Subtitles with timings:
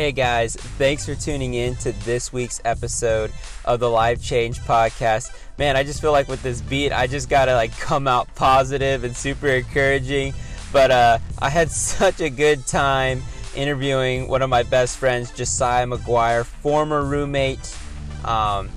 [0.00, 3.30] Hey guys, thanks for tuning in to this week's episode
[3.66, 5.30] of the Life Change Podcast.
[5.58, 9.04] Man, I just feel like with this beat, I just gotta like come out positive
[9.04, 10.32] and super encouraging.
[10.72, 13.22] But uh, I had such a good time
[13.54, 17.76] interviewing one of my best friends, Josiah McGuire, former roommate.
[18.24, 18.70] Um,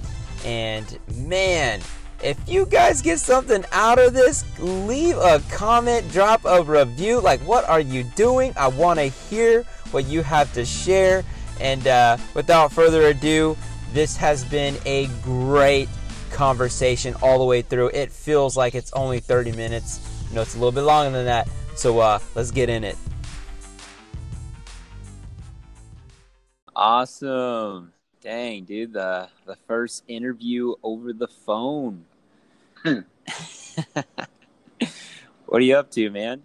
[0.43, 1.79] and man,
[2.21, 7.21] if you guys get something out of this, leave a comment, drop a review.
[7.21, 8.51] Like, what are you doing?
[8.57, 11.23] I want to hear what you have to share.
[11.59, 13.55] And uh, without further ado,
[13.93, 15.87] this has been a great
[16.31, 17.89] conversation all the way through.
[17.89, 19.99] It feels like it's only 30 minutes.
[20.29, 21.47] You know, it's a little bit longer than that.
[21.75, 22.97] So uh, let's get in it.
[26.75, 27.93] Awesome.
[28.21, 32.05] Dang, dude, the the first interview over the phone.
[32.83, 33.05] what
[35.51, 36.41] are you up to, man?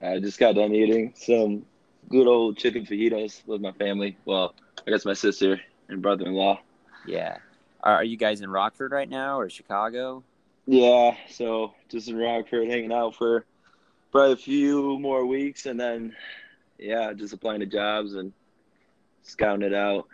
[0.00, 1.64] I just got done eating some
[2.08, 4.16] good old chicken fajitas with my family.
[4.24, 4.54] Well,
[4.86, 6.60] I guess my sister and brother-in-law.
[7.06, 7.38] Yeah.
[7.82, 10.22] Are, are you guys in Rockford right now or Chicago?
[10.66, 13.44] Yeah, so just in Rockford, hanging out for
[14.10, 16.16] probably a few more weeks, and then
[16.78, 18.32] yeah, just applying to jobs and
[19.22, 20.06] scouting it out.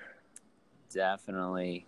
[0.92, 1.86] Definitely.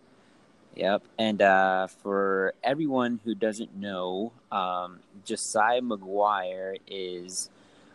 [0.76, 1.02] Yep.
[1.18, 7.50] And uh, for everyone who doesn't know, um, Josiah McGuire is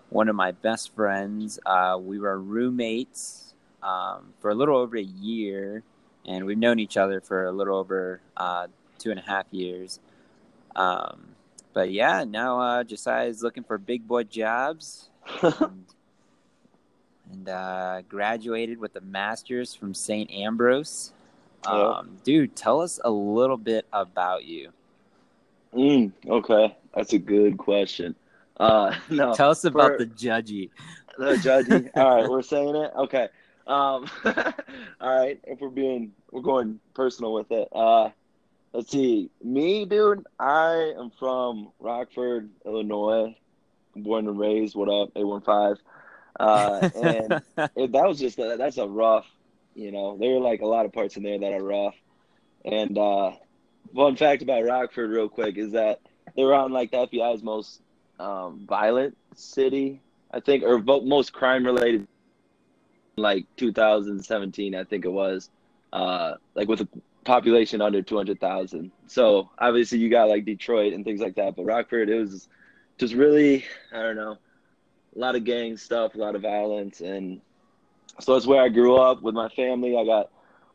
[0.09, 1.59] one of my best friends.
[1.65, 5.83] Uh, we were roommates um, for a little over a year,
[6.25, 8.67] and we've known each other for a little over uh,
[8.99, 9.99] two and a half years.
[10.75, 11.27] Um,
[11.73, 15.09] but yeah, now uh, Josiah is looking for big boy jobs.
[15.41, 15.85] and,
[17.31, 20.31] and uh, graduated with a master's from St.
[20.31, 21.11] Ambrose.
[21.65, 24.71] Um, dude, tell us a little bit about you.
[25.73, 28.15] Mm, okay, that's a good question.
[28.59, 30.69] Uh, no, tell us about for, the judgy.
[31.17, 31.89] The judgy.
[31.95, 32.91] All right, we're saying it.
[32.95, 33.27] Okay.
[33.65, 34.33] Um, all
[35.01, 35.39] right.
[35.43, 37.67] If we're being, we're going personal with it.
[37.73, 38.11] Uh,
[38.71, 39.29] let's see.
[39.43, 40.25] Me, dude.
[40.39, 43.35] I am from Rockford, Illinois.
[43.93, 44.75] Born and raised.
[44.75, 45.09] What up?
[45.17, 45.79] Eight one five.
[46.39, 47.41] Uh, and
[47.75, 49.25] it, that was just a, that's a rough,
[49.75, 50.17] you know.
[50.17, 51.95] There are like a lot of parts in there that are rough.
[52.63, 53.31] And uh,
[53.93, 55.99] fun fact about Rockford, real quick, is that
[56.35, 57.81] they're on like the FBI's most
[58.19, 60.01] um, violent city,
[60.31, 62.07] I think, or most crime related,
[63.15, 65.49] like 2017, I think it was,
[65.93, 66.87] uh, like with a
[67.25, 68.91] population under 200,000.
[69.07, 72.47] So obviously you got like Detroit and things like that, but Rockford, it was
[72.97, 74.37] just really, I don't know,
[75.15, 77.41] a lot of gang stuff, a lot of violence, and
[78.19, 79.97] so that's where I grew up with my family.
[79.97, 80.29] I got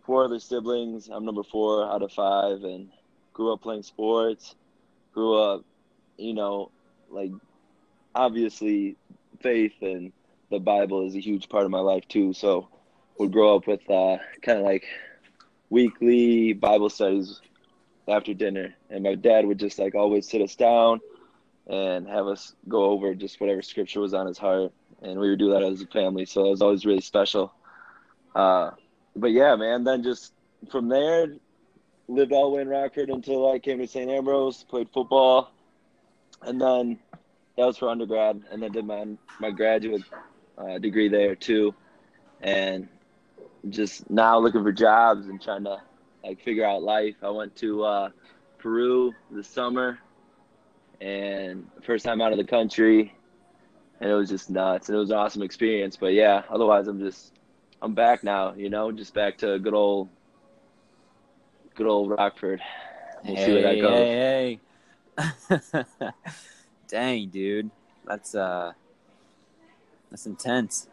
[0.04, 1.08] four other siblings.
[1.08, 2.88] I'm number four out of five, and
[3.32, 4.54] grew up playing sports.
[5.12, 5.64] Grew up,
[6.16, 6.70] you know,
[7.12, 7.32] like
[8.14, 8.96] obviously
[9.40, 10.12] faith and
[10.50, 12.32] the Bible is a huge part of my life too.
[12.32, 12.68] So
[13.18, 14.84] would grow up with uh, kind of like
[15.70, 17.40] weekly Bible studies
[18.08, 21.00] after dinner, and my dad would just like always sit us down
[21.66, 24.72] and have us go over just whatever scripture was on his heart.
[25.00, 26.26] And we would do that as a family.
[26.26, 27.52] So it was always really special.
[28.34, 28.70] Uh,
[29.16, 30.32] but yeah, man, then just
[30.70, 31.28] from there,
[32.08, 34.10] lived all way in Rockford until I came to St.
[34.10, 35.50] Ambrose, played football.
[36.44, 36.98] And then
[37.56, 38.42] that was for undergrad.
[38.50, 39.06] And then did my,
[39.40, 40.02] my graduate
[40.58, 41.74] uh, degree there too.
[42.40, 42.88] And
[43.68, 45.78] just now looking for jobs and trying to
[46.24, 47.16] like figure out life.
[47.22, 48.10] I went to uh,
[48.58, 49.98] Peru this summer
[51.00, 53.14] and first time out of the country,
[54.00, 54.88] and it was just nuts.
[54.88, 55.96] And it was an awesome experience.
[55.96, 57.32] But yeah, otherwise I'm just
[57.80, 58.54] I'm back now.
[58.54, 60.08] You know, just back to good old
[61.74, 62.60] good old Rockford.
[63.24, 63.98] We'll hey, see where that goes.
[63.98, 64.60] Hey, hey.
[66.88, 67.70] Dang, dude,
[68.06, 68.72] that's uh,
[70.10, 70.88] that's intense.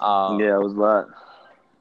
[0.00, 1.08] Um, yeah, it was a lot,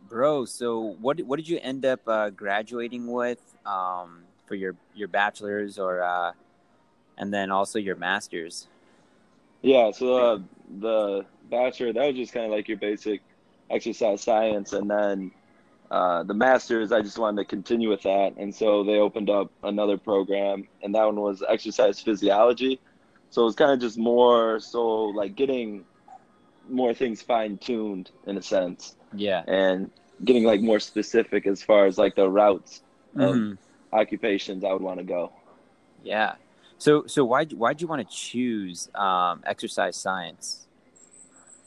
[0.07, 0.45] bro.
[0.45, 5.77] So, what what did you end up uh, graduating with um, for your your bachelor's
[5.77, 6.31] or uh,
[7.17, 8.67] and then also your master's.
[9.61, 10.39] Yeah, so uh,
[10.79, 13.21] the bachelor that was just kind of like your basic
[13.69, 15.31] exercise science, and then
[15.95, 19.49] uh, the master's I just wanted to continue with that, and so they opened up
[19.63, 22.81] another program, and that one was exercise physiology.
[23.29, 25.85] So it was kind of just more so like getting
[26.69, 28.97] more things fine tuned in a sense.
[29.13, 29.43] Yeah.
[29.47, 29.89] And
[30.25, 32.81] getting like more specific as far as like the routes
[33.15, 33.53] mm-hmm.
[33.95, 35.31] occupations I would want to go.
[36.03, 36.33] Yeah.
[36.77, 40.67] So, so why why'd you want to choose um, exercise science?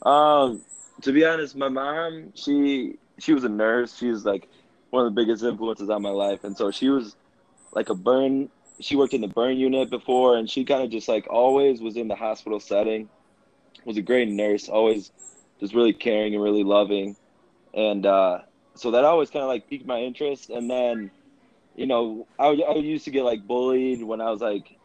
[0.02, 0.60] Um,
[1.00, 3.96] to be honest, my mom she she was a nurse.
[3.96, 4.48] She was like
[4.90, 7.16] one of the biggest influences on my life, and so she was
[7.72, 8.50] like a burn.
[8.80, 11.96] She worked in the burn unit before, and she kind of just like always was
[11.96, 13.08] in the hospital setting.
[13.84, 15.12] Was a great nurse, always
[15.60, 17.16] just really caring and really loving.
[17.74, 18.40] and uh,
[18.74, 20.50] so that always kind of like piqued my interest.
[20.50, 21.10] And then,
[21.76, 24.76] you know, I, I used to get like bullied when I was like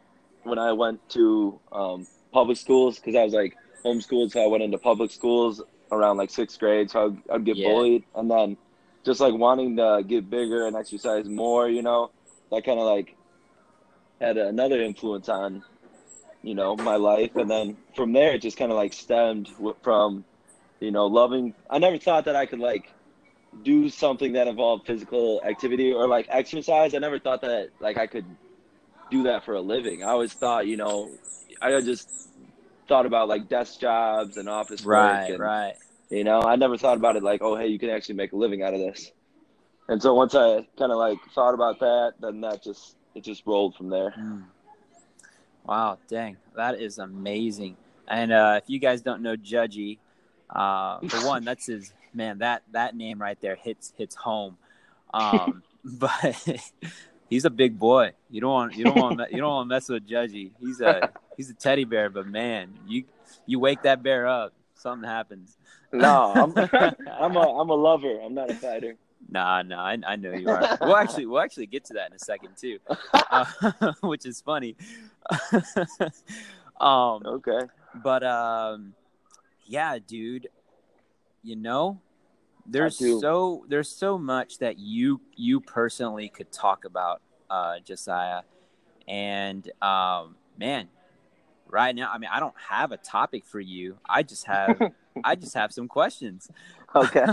[0.43, 4.63] when I went to um, public schools because I was like homeschooled, so I went
[4.63, 5.61] into public schools
[5.93, 7.63] around like sixth grade, so I'd, I'd get Yeah.
[7.63, 8.57] bullied, and then
[9.05, 12.11] just like wanting to get bigger and exercise more, you know,
[12.51, 13.17] that kind of like
[14.19, 15.63] had another influence on,
[16.43, 19.49] you know, my life, and then from there it just kind of like stemmed
[19.83, 20.25] from,
[20.81, 21.55] you know, loving.
[21.69, 22.85] I never thought that I could like
[23.63, 26.95] do something that involved physical activity or like exercise.
[26.95, 28.37] I never thought that like I could
[29.11, 30.03] do that for a living.
[30.03, 31.19] I always thought, you know,
[31.61, 32.09] I just
[32.87, 35.75] thought about like desk jobs and office work Right, and right.
[36.13, 38.35] You know, I never thought about it like, oh, hey, you can actually make a
[38.35, 39.11] living out of this.
[39.87, 43.43] And so once I kind of like thought about that, then that just it just
[43.45, 44.13] rolled from there.
[44.17, 44.43] Mm.
[45.65, 47.77] Wow, dang, that is amazing.
[48.07, 49.97] And uh, if you guys don't know Judgy,
[50.49, 52.39] uh, for one, that's his man.
[52.39, 54.57] That that name right there hits hits home.
[55.13, 56.47] Um, but
[57.29, 58.11] he's a big boy.
[58.29, 60.51] You don't want you don't want you don't want to mess with Judgy.
[60.59, 63.03] He's a he's a teddy bear, but man, you
[63.45, 65.57] you wake that bear up, something happens.
[65.93, 66.53] No, I'm
[67.07, 68.19] I'm a I'm a lover.
[68.21, 68.95] I'm not a fighter.
[69.29, 70.77] Nah, nah, I, I know you are.
[70.81, 72.79] We'll actually, we'll actually get to that in a second too,
[73.13, 73.45] uh,
[74.01, 74.75] which is funny.
[76.79, 77.61] um, Okay.
[77.95, 78.93] but um,
[79.65, 80.49] yeah, dude,
[81.41, 82.01] you know,
[82.65, 88.41] there's so there's so much that you you personally could talk about, uh, Josiah,
[89.07, 90.89] and um, man,
[91.67, 93.97] right now, I mean, I don't have a topic for you.
[94.07, 94.79] I just have
[95.23, 96.49] I just have some questions.
[96.95, 97.25] Okay.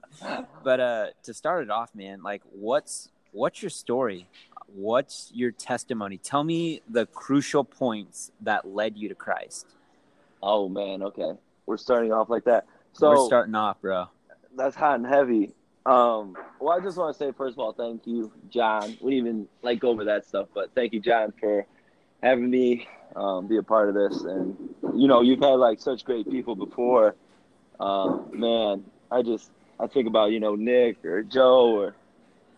[0.62, 4.28] but uh to start it off man like what's what's your story
[4.66, 9.74] what's your testimony tell me the crucial points that led you to christ
[10.42, 11.02] Oh man.
[11.02, 11.32] Okay.
[11.66, 12.66] We're starting off like that.
[12.92, 14.06] So we're starting off bro
[14.56, 15.54] that's hot and heavy.
[15.86, 18.96] Um, well, I just want to say first of all, thank you, John.
[19.00, 21.66] We didn't even like go over that stuff, but thank you, John, for
[22.22, 22.86] having me
[23.16, 24.22] um, be a part of this.
[24.22, 24.56] And
[24.94, 27.14] you know, you've had like such great people before.
[27.80, 31.94] Um, man, I just I think about you know Nick or Joe or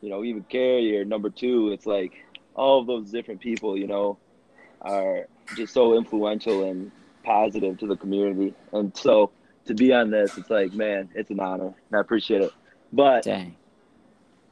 [0.00, 1.70] you know even Carrie or number two.
[1.72, 2.12] It's like
[2.54, 4.18] all of those different people, you know,
[4.80, 5.26] are
[5.56, 6.92] just so influential and
[7.24, 8.54] positive to the community.
[8.72, 9.32] And so
[9.66, 12.52] to be on this, it's like, man, it's an honor, and I appreciate it.
[12.92, 13.56] But dang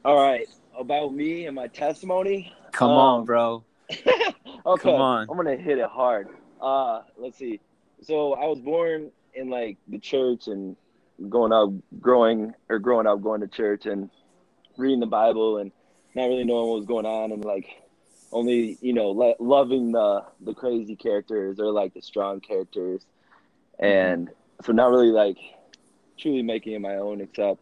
[0.04, 2.52] all right, about me and my testimony.
[2.72, 5.26] come Um, on bro okay, Come on.
[5.30, 6.28] I'm gonna hit it hard.
[6.60, 7.60] Uh, let's see.
[8.02, 10.76] So I was born in like the church and
[11.28, 14.10] going out, growing or growing up, going to church and
[14.76, 15.72] reading the Bible and
[16.14, 17.66] not really knowing what was going on and like
[18.32, 23.06] only you know lo- loving the the crazy characters or like the strong characters,
[23.78, 24.30] and
[24.64, 25.38] so not really like
[26.18, 27.60] truly making it my own except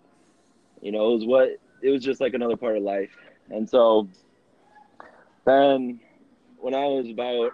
[0.81, 1.49] you know it was what
[1.83, 3.11] it was just like another part of life
[3.51, 4.09] and so
[5.47, 6.01] then
[6.61, 7.53] when i was about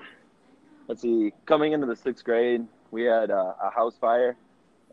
[0.88, 4.36] let's see coming into the sixth grade we had a, a house fire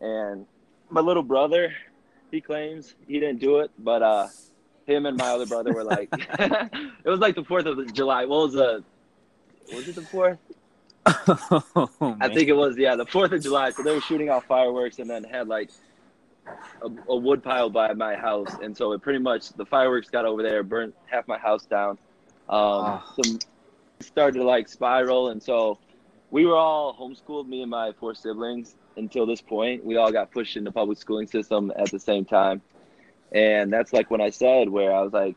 [0.00, 0.46] and
[0.90, 1.72] my little brother
[2.30, 4.26] he claims he didn't do it but uh
[4.86, 8.44] him and my other brother were like it was like the fourth of july what
[8.44, 8.84] was the
[9.72, 10.38] was it the fourth
[11.06, 13.70] oh, I think it was yeah the Fourth of July.
[13.70, 15.70] So they were shooting off fireworks and then had like
[16.82, 20.24] a, a wood pile by my house, and so it pretty much the fireworks got
[20.24, 21.98] over there, burnt half my house down.
[22.48, 22.58] Um,
[22.96, 23.02] Oh.
[23.22, 23.38] Some
[24.06, 25.78] started to like spiral, and so
[26.30, 29.84] we were all homeschooled, me and my four siblings, until this point.
[29.84, 32.62] We all got pushed into public schooling system at the same time,
[33.32, 35.36] and that's like when I said where I was like,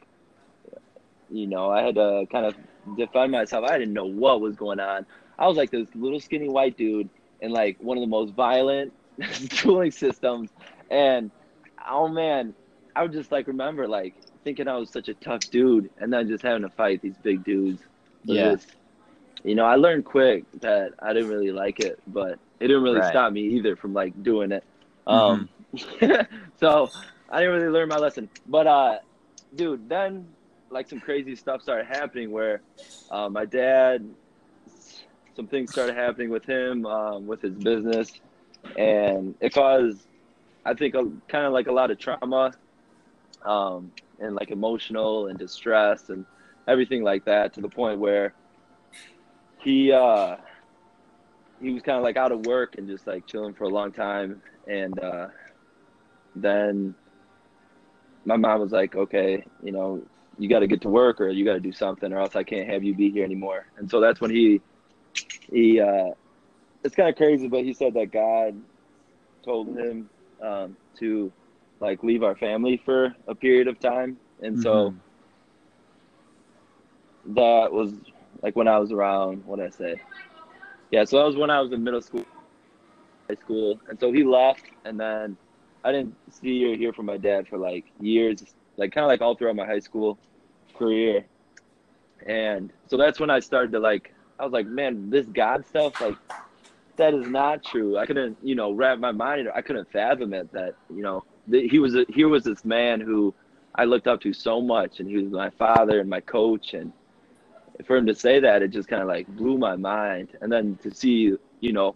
[1.29, 2.55] you know, I had to kind of
[2.95, 3.65] defend myself.
[3.69, 5.05] I didn't know what was going on.
[5.37, 7.09] I was like this little skinny white dude
[7.41, 8.93] in like one of the most violent
[9.31, 10.49] schooling systems.
[10.89, 11.31] And
[11.87, 12.53] oh man,
[12.95, 16.27] I would just like remember like thinking I was such a tough dude and then
[16.27, 17.81] just having to fight these big dudes.
[18.35, 18.51] Yeah.
[18.53, 18.73] just-
[19.43, 22.99] you know, I learned quick that I didn't really like it, but it didn't really
[22.99, 23.09] Right.
[23.09, 24.63] stop me either from like doing it.
[25.05, 25.47] Um,
[26.59, 26.89] so
[27.29, 28.29] I didn't really learn my lesson.
[28.47, 28.97] But uh,
[29.55, 30.27] dude, then
[30.69, 32.61] like some crazy stuff started happening where
[33.11, 34.05] uh, my dad,
[35.35, 38.11] some things started happening with him, um, with his business,
[38.75, 40.01] and it caused,
[40.65, 42.53] I think, a, kind of like a lot of trauma,
[43.45, 46.25] um, and like emotional and distress and
[46.67, 48.35] everything like that to the point where
[49.63, 50.37] he uh,
[51.59, 53.91] he was kind of like out of work and just like chilling for a long
[53.91, 55.27] time, and uh,
[56.35, 56.95] then
[58.25, 60.03] my mom was like, okay, you know,
[60.37, 62.43] you got to get to work or you got to do something or else I
[62.43, 63.65] can't have you be here anymore.
[63.77, 64.61] And so that's when he,
[65.51, 66.11] he, uh,
[66.83, 68.55] it's kind of crazy, but he said that God
[69.43, 70.09] told him
[70.43, 71.33] um, to
[71.79, 75.01] like leave our family for a period of time, and so Mhm.
[77.35, 77.93] That was
[78.41, 80.01] like when I was around what did I say?
[80.91, 82.25] Yeah, so that was when I was in middle school,
[83.29, 85.37] high school, and so he left, and then
[85.83, 88.43] I didn't see or hear from my dad for like years,
[88.77, 90.17] like kind of like all throughout my high school
[90.77, 91.25] career,
[92.25, 95.99] and so that's when I started to like, I was like, man, this God stuff,
[95.99, 96.15] like,
[96.97, 97.97] that is not true.
[97.97, 101.69] I couldn't, you know, wrap my mind, I couldn't fathom it that, you know, th-
[101.69, 103.35] he was a, here was this man who
[103.75, 106.93] I looked up to so much, and he was my father and my coach, and
[107.85, 110.29] for him to say that, it just kind of like blew my mind.
[110.41, 111.95] And then to see, you know,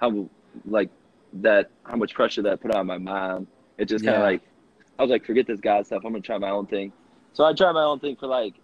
[0.00, 0.28] how
[0.64, 0.90] like
[1.34, 3.46] that, how much pressure that put on my mom,
[3.78, 4.22] it just kind of Yeah.
[4.22, 4.42] like,
[4.98, 6.02] I was like, forget this God stuff.
[6.04, 6.92] I'm gonna try my own thing.
[7.32, 8.54] So I tried my own thing for like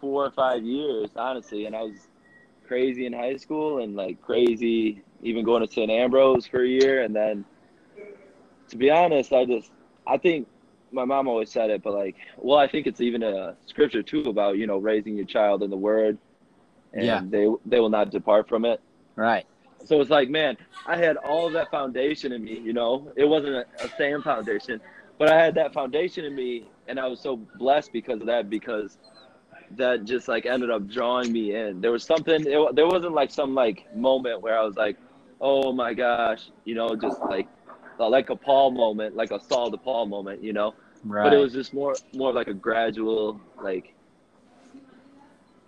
[0.00, 2.08] four or five years, honestly, and I was
[2.66, 5.90] crazy in high school and like crazy even going to St.
[5.90, 7.44] Ambrose for a year, and then
[8.68, 9.70] to be honest, I just
[10.06, 10.48] I think
[10.96, 14.22] my mom always said it, but like, well, I think it's even a scripture too
[14.22, 16.18] about you know raising your child in the Word,
[16.94, 17.22] and Yeah.
[17.30, 18.80] they they will not depart from it.
[19.16, 19.46] Right.
[19.84, 22.58] So it's like, man, I had all that foundation in me.
[22.58, 24.80] You know, it wasn't a, a same foundation,
[25.18, 28.50] but I had that foundation in me, and I was so blessed because of that.
[28.50, 28.98] Because
[29.72, 31.80] that just like ended up drawing me in.
[31.80, 32.46] There was something.
[32.46, 34.96] It, there wasn't like some like moment where I was like,
[35.40, 37.48] oh my gosh, you know, just like
[37.98, 40.74] like a Paul moment, like a Saul to Paul moment, you know.
[41.06, 41.24] Right.
[41.24, 43.94] But it was just more more of like a gradual like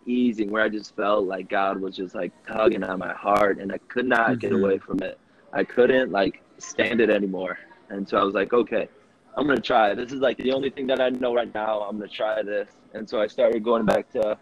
[0.07, 3.71] easing where I just felt like God was just like tugging on my heart and
[3.73, 4.61] I could not get Mhm.
[4.61, 5.18] away from it.
[5.52, 7.59] I couldn't like stand it anymore.
[7.90, 8.88] And so I was like, okay,
[9.37, 9.95] I'm gonna try.
[9.95, 11.80] This is like the only thing that I know right now.
[11.83, 12.71] I'm gonna try this.
[12.95, 14.37] And so I started going back to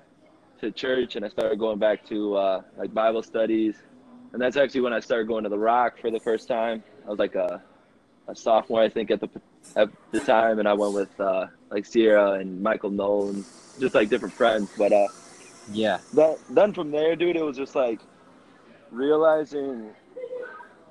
[0.61, 3.83] to church and I started going back to uh, like Bible studies.
[4.33, 6.83] And that's actually when I started going to the Rock for the first time.
[7.07, 7.63] I was like a,
[8.29, 9.29] a sophomore, I think, at the
[9.75, 13.45] at the time, and I went with uh, like Sierra and Michael Nolan,
[13.81, 14.71] just like different friends.
[14.79, 15.09] But uh,
[15.73, 15.99] yeah.
[16.15, 18.01] that then from there, dude, it was just like
[18.91, 19.91] realizing,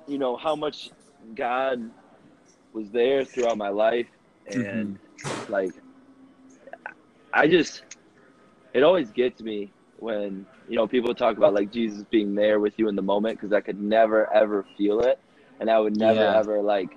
[0.06, 0.90] you know, how much
[1.34, 1.90] God
[2.72, 4.06] was there throughout my life,
[4.46, 4.98] and
[5.48, 5.72] like,
[7.32, 7.82] I just,
[8.74, 12.74] it always gets me when you know people talk about like Jesus being there with
[12.78, 15.18] you in the moment because I could never ever feel it,
[15.58, 16.38] and I would never Yeah.
[16.38, 16.96] ever like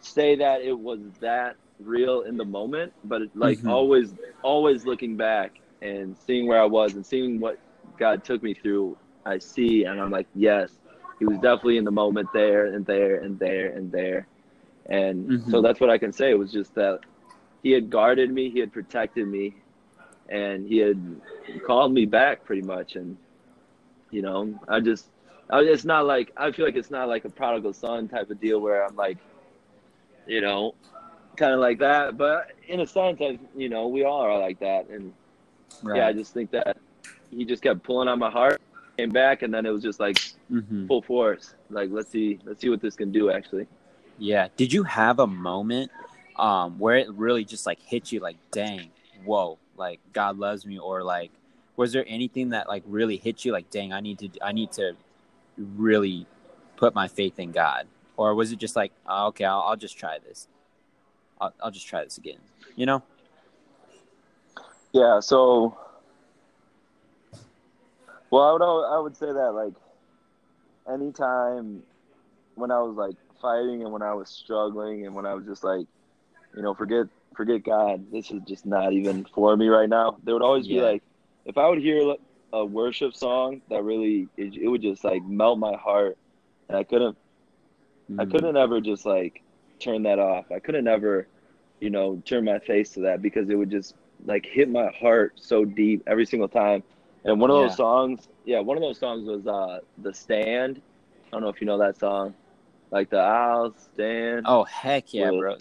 [0.00, 3.66] say that it was that real in the moment, but it, like Mhm.
[3.66, 5.52] always, always looking back
[5.82, 7.58] and seeing where I was and seeing what
[7.98, 10.72] God took me through, I see, and I'm like, yes,
[11.18, 14.26] He was definitely in the moment there and there and there and there,
[14.86, 15.62] and so Mhm.
[15.62, 16.30] that's what I can say.
[16.30, 17.00] It was just that
[17.62, 19.54] He had guarded me, He had protected me,
[20.28, 21.20] and He had
[21.66, 23.18] called me back pretty much, and
[24.10, 25.10] you know, I just.
[25.50, 28.40] I- It's not like I feel like it's not like a prodigal son type of
[28.40, 29.18] deal where I'm like,
[30.28, 30.74] you know,
[31.36, 32.16] kind of like that.
[32.16, 34.88] But in a sense, I, you know, we all are like that.
[34.88, 35.12] And
[35.82, 35.98] Right.
[35.98, 36.76] yeah, I just think that
[37.30, 38.60] he just kept pulling on my heart,
[38.96, 40.18] came back, and then it was just like
[40.48, 41.54] hmm full force.
[41.70, 43.30] Like let's see, let's see what this can do.
[43.30, 43.66] Actually,
[44.18, 44.48] Yeah.
[44.56, 45.90] Did you have a moment
[46.36, 48.90] um, where it really just like hit you like, dang,
[49.24, 51.30] whoa, like God loves me, or like,
[51.76, 54.72] was there anything that like really hit you like, dang, I need to, I need
[54.72, 54.94] to
[55.56, 56.26] really
[56.76, 57.86] put my faith in God,
[58.18, 60.48] or was it just like, oh, okay, I'll, I'll just try this,
[61.40, 62.38] I'll, I'll just try this again,
[62.76, 63.02] you know?
[64.92, 65.20] yeah.
[65.20, 65.78] So,
[68.30, 69.74] well, I would I would say that like
[70.92, 71.82] anytime
[72.56, 75.62] when I was like fighting and when I was struggling and when I was just
[75.62, 75.86] like,
[76.56, 77.06] you know, forget
[77.36, 80.18] forget God, this is just not even for me right now.
[80.24, 81.02] There would always be like,
[81.44, 82.16] if I would hear
[82.52, 86.18] a worship song that really, it, it would just like melt my heart,
[86.68, 87.16] and I couldn't
[88.16, 88.30] I Mhm.
[88.30, 89.42] couldn't ever just like
[89.80, 90.50] turn that off.
[90.50, 91.28] I couldn't ever,
[91.80, 95.32] you know, turn my face to that because it would just like hit my heart
[95.36, 96.82] so deep every single time.
[97.24, 97.66] And one of Yeah.
[97.68, 100.80] those songs, yeah, one of those songs was uh The Stand.
[101.26, 102.34] I don't know if you know that song.
[102.90, 104.46] Like the I'll stand.
[104.48, 105.56] Oh heck yeah, With- bro!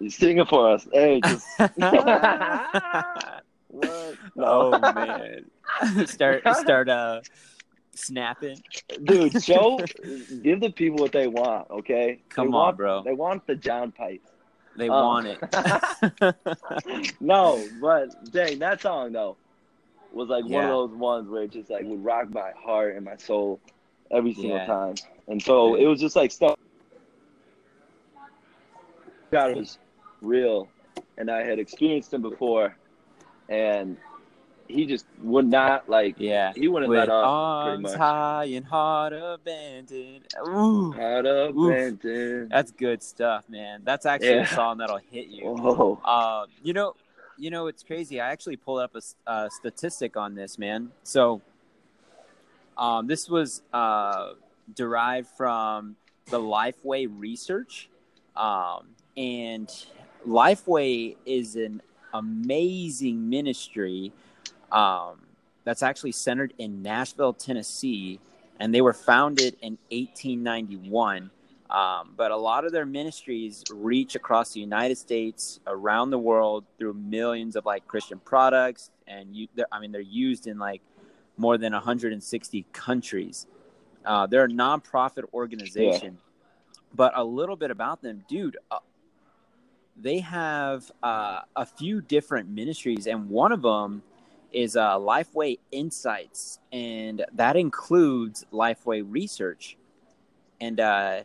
[0.00, 0.86] You sing it for us.
[0.92, 1.46] Hey, just
[3.68, 4.16] what?
[4.38, 5.44] oh man,
[6.06, 7.20] start start uh
[8.00, 8.62] snapping.
[9.04, 9.78] Dude, show
[10.42, 12.20] give the people what they want, okay?
[12.28, 13.02] Come They on, want- bro.
[13.02, 14.30] They want the John pipes.
[14.76, 14.92] They Oh.
[15.04, 17.14] want it.
[17.20, 19.36] no, but dang, that song though
[20.12, 23.04] was like one of those ones where it just like would rock my heart and
[23.04, 23.60] my soul
[24.10, 24.66] every single Yeah.
[24.66, 24.94] time.
[25.28, 26.56] And so it was just like stuff
[29.30, 29.78] God was
[30.22, 30.68] real
[31.18, 32.74] and I had experienced him before
[33.48, 33.96] and
[34.70, 36.16] he just would not like.
[36.18, 37.24] Yeah, he wouldn't with let up.
[37.26, 40.26] arms high and heart abandoned.
[40.48, 42.50] Ooh, Heart abandoned.
[42.50, 43.82] that's good stuff, man.
[43.84, 44.42] That's actually Yeah.
[44.42, 45.44] a song that'll hit you.
[45.44, 46.00] Whoa.
[46.04, 46.94] Uh, you know,
[47.38, 48.20] you know, it's crazy.
[48.20, 48.96] I actually pulled up
[49.26, 50.90] a statistic on this, man.
[51.02, 51.40] So,
[52.76, 54.32] um, this was uh,
[54.74, 55.96] derived from
[56.30, 57.88] the Lifeway research,
[58.36, 59.68] um, and
[60.26, 61.82] Lifeway is an
[62.14, 64.12] amazing ministry
[64.72, 65.20] um,
[65.64, 68.20] that's actually centered in Nashville, Tennessee,
[68.58, 71.30] and they were founded in 1891.
[71.70, 76.64] Um, but a lot of their ministries reach across the United States, around the world,
[76.78, 80.82] through millions of like Christian products, and you, I mean, they're used in like
[81.36, 83.46] more than 160 countries.
[84.04, 86.18] Uh, they're a nonprofit organization,
[86.94, 88.56] but a little bit about them, dude.
[88.70, 88.78] Uh,
[89.96, 94.02] they have uh, a few different ministries, and one of them
[94.52, 99.76] is uh, Lifeway Insights, and that includes Lifeway Research.
[100.60, 101.22] And uh,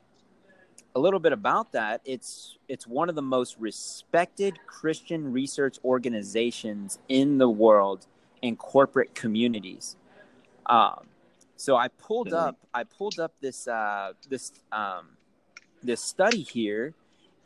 [0.96, 7.00] a little bit about that, it's it's one of the most respected Christian research organizations
[7.10, 8.08] in the world
[8.42, 9.98] and corporate communities.
[10.66, 11.08] Um,
[11.58, 15.18] so I pulled up I pulled up this uh, this um,
[15.84, 16.94] this study here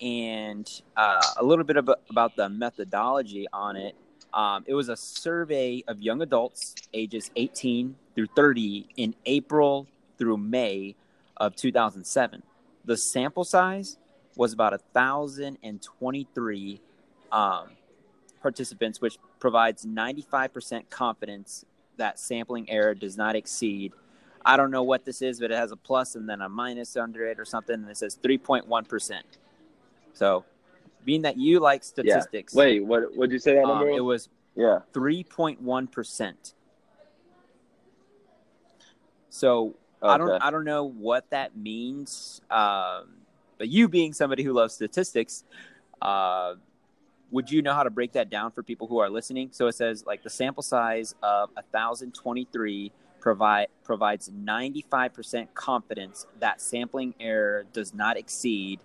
[0.02, 3.96] and uh, a little bit about, about the methodology on it.
[4.34, 10.38] Um, it was a survey of young adults ages 18 through 30 in April through
[10.38, 10.96] May
[11.38, 12.44] of 2007.
[12.86, 13.98] The sample size
[14.36, 16.82] was about 1,023
[17.32, 17.70] um,
[18.42, 21.66] participants, which provides 95% confidence
[21.98, 23.94] that sampling error does not exceed.
[24.46, 26.96] I don't know what this is, but it has a plus and then a minus
[26.96, 29.22] under it or something, and it says 3.1%.
[30.14, 30.46] So,
[31.06, 33.15] being that you like statistics, Wait, what?
[33.15, 33.89] Would you say that um, number?
[33.89, 34.29] it was?
[34.56, 34.79] yeah.
[34.94, 36.53] 3.1%.
[39.29, 42.41] So I don't I don't know what that means.
[42.50, 43.10] Um,
[43.58, 45.43] but you being somebody who loves statistics,
[46.02, 46.56] uh,
[47.32, 49.50] would you know how to break that down for people who are listening?
[49.52, 57.13] So it says like the sample size of 1023 provide provides 95% confidence that sampling
[57.19, 58.80] error does not exceed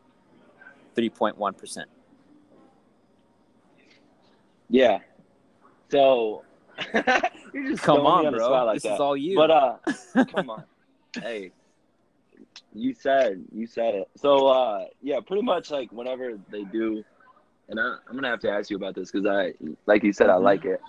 [0.96, 1.84] 3.1%.
[4.74, 4.98] Yeah.
[5.88, 6.42] So
[7.52, 8.64] you're just Come me on, bro.
[8.64, 8.94] like this that.
[8.94, 9.36] is all you.
[9.36, 9.76] But uh,
[10.24, 10.64] come on.
[11.22, 11.52] Hey,
[12.72, 14.08] you said you said it.
[14.16, 17.04] So uh, yeah, pretty much like whenever they do,
[17.68, 19.54] and I, I'm gonna have to ask you about this because I,
[19.86, 20.42] like you said, I Mhm.
[20.42, 20.80] like it.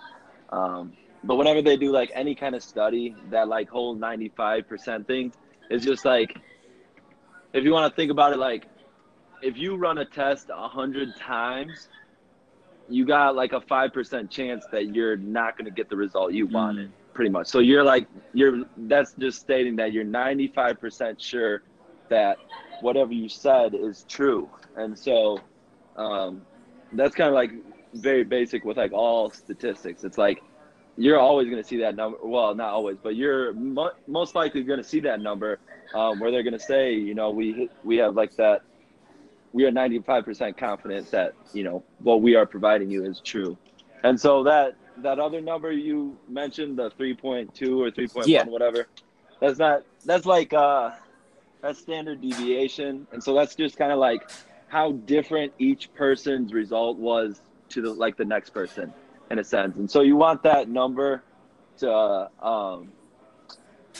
[0.50, 5.32] Um, but whenever they do like any kind of study, that like whole 95% thing
[5.70, 6.36] is just like,
[7.52, 8.66] if you want to think about it, like
[9.42, 11.88] if you run a test a hundred times,
[12.88, 16.46] you got like a five percent chance that you're not gonna get the result you
[16.46, 17.48] wanted pretty much.
[17.48, 21.62] So you're like you're that's just stating that you're 95% sure
[22.08, 22.36] that
[22.80, 24.48] whatever you said is true.
[24.76, 25.40] And so
[25.96, 26.42] um,
[26.92, 27.50] that's kind of like
[27.94, 30.04] very basic with like all statistics.
[30.04, 30.42] It's like
[30.96, 32.18] you're always going to see that number.
[32.22, 35.58] Well, not always, but you're mo- most likely going to see that number
[35.94, 38.62] um, where they're going to say, you know, we we have like that.
[39.56, 43.56] We are 95% confident that you know what we are providing you is true.
[44.04, 48.44] And so that that other number you mentioned, the 3.2 or 3.1, Yeah.
[48.44, 48.86] whatever,
[49.40, 50.90] that's not that's like uh
[51.62, 54.28] that's standard deviation, and so that's just kind of like
[54.68, 57.40] how different each person's result was
[57.70, 58.92] to the like the next person
[59.30, 59.74] in a sense.
[59.76, 61.22] And so you want that number
[61.78, 62.92] to uh, um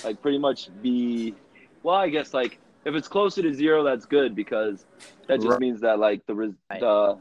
[0.05, 1.35] like pretty much be
[1.83, 4.87] well, I guess like if it's closer to zero, that's good because
[5.27, 5.61] that just Right.
[5.61, 6.81] means that like the res- Right.
[6.81, 7.19] the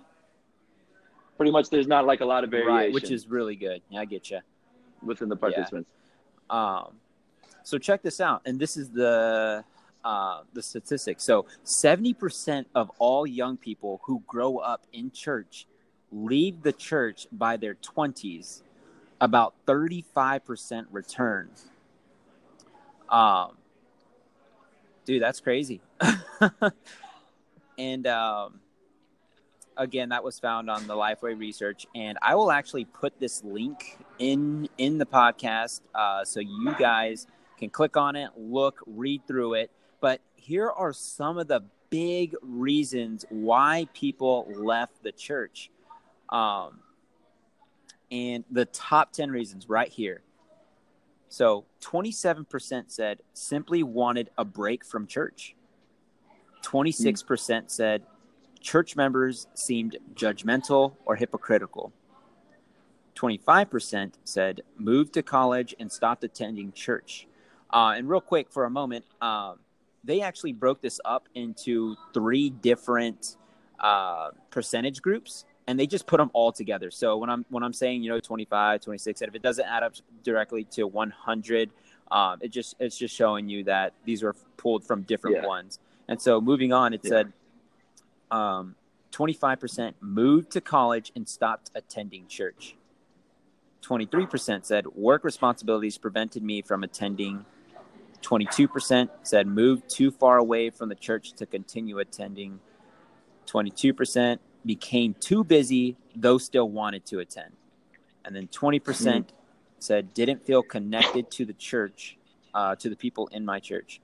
[1.38, 3.82] pretty much there's not like a lot of variation right, which is really good.
[3.90, 4.40] Yeah, I get you.
[5.04, 5.90] within the participants.
[6.50, 7.00] Um,
[7.64, 9.64] so check this out, and this is the
[10.04, 11.20] uh, the statistic.
[11.20, 15.68] So seventy percent of all young people who grow up in church
[16.12, 18.62] leave the church by their twenties.
[19.22, 21.50] About thirty-five percent return.
[23.10, 23.58] Um,
[25.06, 25.82] dude, that's crazy.
[27.78, 28.60] and um,
[29.78, 33.98] again, that was found on the Lifeway research, and I will actually put this link
[34.20, 39.54] in in the podcast uh, so you guys can click on it, look, read through
[39.56, 39.72] it.
[40.02, 45.70] But here are some of the big reasons why people left the church,
[46.30, 46.80] um,
[48.12, 50.22] and the top ten reasons right here.
[51.30, 55.56] So, 27% said simply wanted a break from church.
[56.64, 58.04] 26% said
[58.60, 61.94] church members seemed judgmental or hypocritical.
[63.16, 67.28] 25% said moved to college and stopped attending church.
[67.72, 69.60] Uh, and real quick for a moment, um,
[70.04, 73.38] they actually broke this up into three different
[73.80, 76.92] uh, percentage groups and they just put them all together.
[76.92, 79.84] So when I'm when I'm saying you know 25, 26, and if it doesn't add
[79.84, 81.72] up directly to 100,
[82.12, 85.48] um, it just it's just showing you that these were pulled from different Yeah.
[85.48, 85.80] ones.
[86.08, 87.10] And so moving on, it Yeah.
[87.10, 87.34] said
[88.32, 88.76] um,
[89.12, 92.76] 25% moved to college and stopped attending church.
[93.82, 97.46] 23% said work responsibilities prevented me from attending.
[98.22, 102.60] 22% said moved too far away from the church to continue attending.
[103.46, 107.52] 22% became too busy, though still wanted to attend.
[108.24, 109.26] And then 20%
[109.80, 112.18] said didn't feel connected to the church,
[112.54, 114.02] uh, to the people in my church.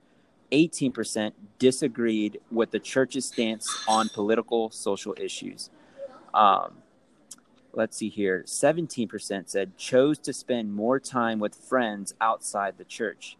[0.52, 5.70] 18% disagreed with the church's stance on political social issues.
[6.34, 6.74] Um,
[7.72, 13.36] let's see here 17% said chose to spend more time with friends outside the church.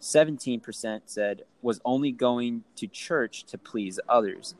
[0.00, 4.54] 17% said was only going to church to please others.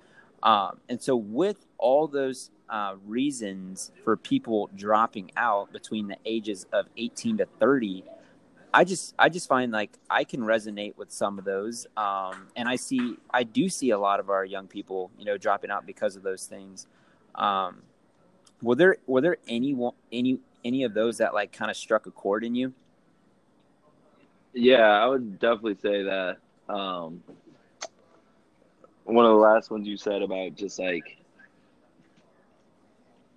[0.45, 6.67] Um, and so, with all those uh, reasons for people dropping out between the ages
[6.73, 8.05] of 18 to 30,
[8.75, 12.69] I just I just find like I can resonate with some of those, um, and
[12.69, 15.87] I see I do see a lot of our young people, you know, dropping out
[15.87, 16.87] because of those things.
[17.35, 17.83] Um,
[18.63, 19.77] were there were there any
[20.13, 22.75] any any of those that like kind of struck a chord in you?
[24.53, 26.37] Yeah, I would definitely say that.
[26.69, 27.23] Um,
[29.05, 31.17] one of the last ones you said about just like,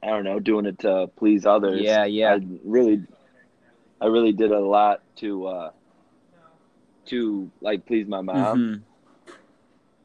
[0.04, 1.82] I don't know, doing it to please others.
[1.82, 2.34] Yeah, yeah.
[2.36, 3.02] I really,
[4.00, 5.72] I really did a lot to, uh,
[7.08, 8.84] to like please my mom,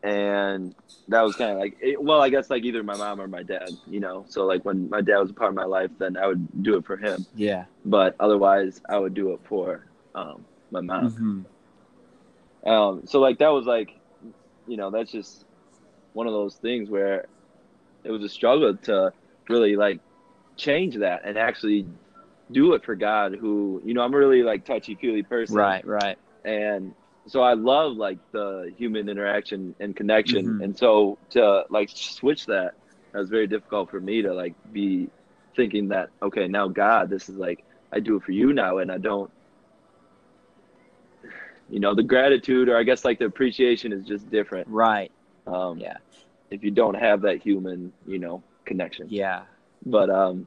[0.02, 0.08] Mhm.
[0.08, 0.74] and
[1.08, 3.42] that was kind of like, it, well, I guess like either my mom or my
[3.42, 4.24] dad, you know.
[4.28, 6.76] So like when my dad was a part of my life, then I would do
[6.76, 7.64] it for him, Yeah.
[7.84, 11.46] but otherwise I would do it for um, my mom.
[12.64, 12.68] Mhm.
[12.70, 13.90] Um, so like that was like,
[14.66, 15.44] you know, that's just
[16.12, 17.26] one of those things where
[18.04, 19.12] it was a struggle to
[19.48, 20.00] really like
[20.56, 21.86] change that and actually
[22.50, 23.34] do it for God.
[23.38, 25.86] Who you know, I'm a really like touchy feely person, Right.
[25.86, 26.18] Right.
[26.44, 26.94] And
[27.26, 30.64] so I love like the human interaction and connection, Mhm.
[30.64, 32.72] and so to like switch that,
[33.12, 35.10] that was very difficult for me to like be
[35.56, 38.90] thinking that okay, now God, this is like I do it for you now, and
[38.90, 39.30] I don't
[41.68, 45.10] you know the gratitude or i guess like the appreciation is just different Right.
[45.46, 45.96] Um Yeah.
[46.50, 49.42] if you don't have that human you know connection Yeah.
[49.86, 50.46] but um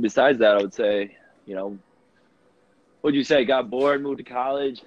[0.00, 1.78] besides that i would say you know
[3.00, 4.82] what'd you say got bored moved to college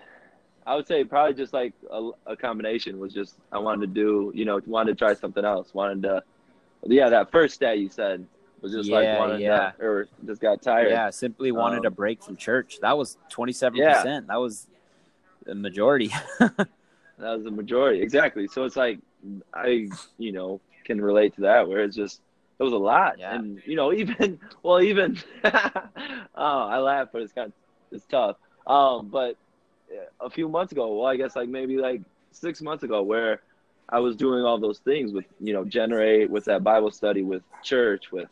[0.65, 4.32] i would say probably just like a, a combination was just i wanted to do
[4.36, 6.22] you know wanted to try something else wanted to
[6.86, 8.26] yeah that first stat you said
[8.62, 9.72] was just like Yeah, wanted yeah.
[9.78, 11.10] to, or just got tired Yeah.
[11.10, 12.80] Simply wanted Um, a break from church.
[12.82, 14.28] That was twenty seven percent.
[14.28, 14.67] That was
[15.46, 16.12] the majority.
[16.39, 18.02] That was the majority.
[18.02, 18.48] Exactly.
[18.48, 19.00] So it's like
[19.53, 22.21] I, you know, can relate to that where it's just
[22.59, 23.19] it was a lot.
[23.19, 23.36] Yeah.
[23.36, 25.49] And you know, even well even oh,
[26.36, 27.53] I laugh, but it's kind of
[27.91, 28.38] it's tough.
[28.65, 29.38] Um, but
[30.19, 33.41] a few months ago, well I guess like maybe like six months ago where
[33.89, 37.43] I was doing all those things with, you know, generate with that Bible study, with
[37.63, 38.29] church, with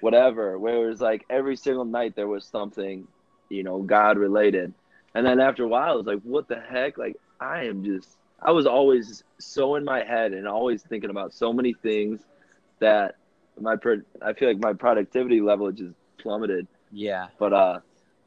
[0.00, 3.06] whatever, where it was like every single night there was something,
[3.48, 4.72] you know, God related.
[5.14, 6.98] And then after a while, it was like, what the heck?
[6.98, 8.08] Like, I am just,
[8.40, 12.20] I was always so in my head and always thinking about so many things
[12.78, 13.16] that
[13.60, 16.66] my, pro- I feel like my productivity level just plummeted.
[16.92, 17.28] yeah.
[17.38, 17.80] But, uh,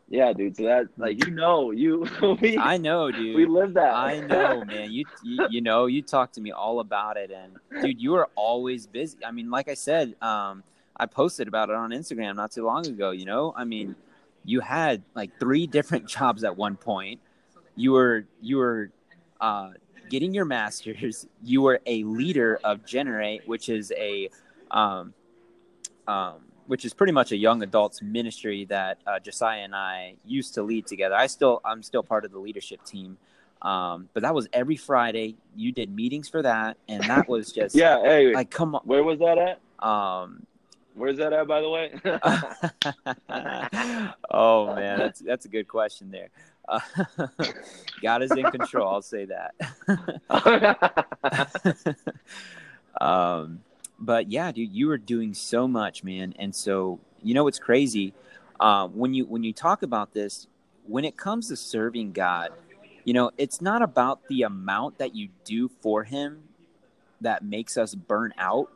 [0.09, 0.57] yeah, dude.
[0.57, 2.05] So that, like, you know, you,
[2.41, 3.33] we, I know, dude.
[3.33, 3.93] we lived that.
[3.93, 4.91] I know, man.
[4.91, 8.27] You, you you know, you talked to me all about it, and dude, you were
[8.35, 9.17] always busy.
[9.25, 10.63] I mean, like I said, um,
[10.97, 13.11] I posted about it on Instagram not too long ago.
[13.11, 13.95] You know, I mean,
[14.43, 17.21] you had like three different jobs at one point.
[17.77, 18.91] You were you were
[19.39, 19.69] uh,
[20.11, 21.25] getting your master's.
[21.41, 24.29] You were a leader of Generate, which is a
[24.69, 25.13] um,
[26.07, 30.53] um, which is pretty much a young adults ministry that uh, Josiah and I used
[30.55, 31.15] to lead together.
[31.15, 33.17] I still I'm still part of the leadership team.
[33.61, 35.35] Um, but that was every Friday.
[35.55, 38.01] You did meetings for that, and that was just yeah.
[38.03, 38.81] Hey, like come on.
[38.83, 39.87] where was that at?
[39.87, 40.45] Um,
[40.93, 41.93] Where's that at, by the way?
[44.31, 46.29] oh man, that's that's a good question there.
[46.67, 46.79] Uh,
[48.01, 48.87] God is in control.
[48.87, 49.53] I'll say that.
[53.01, 53.61] um,
[53.99, 56.33] but yeah, dude, you were doing so much, man.
[56.39, 58.13] And so you know what's crazy
[58.61, 60.47] um, when you when you talk about this,
[60.85, 62.51] when it comes to serving God,
[63.03, 66.43] you know, it's not about the amount that you do for Him
[67.21, 68.71] that makes us burn out.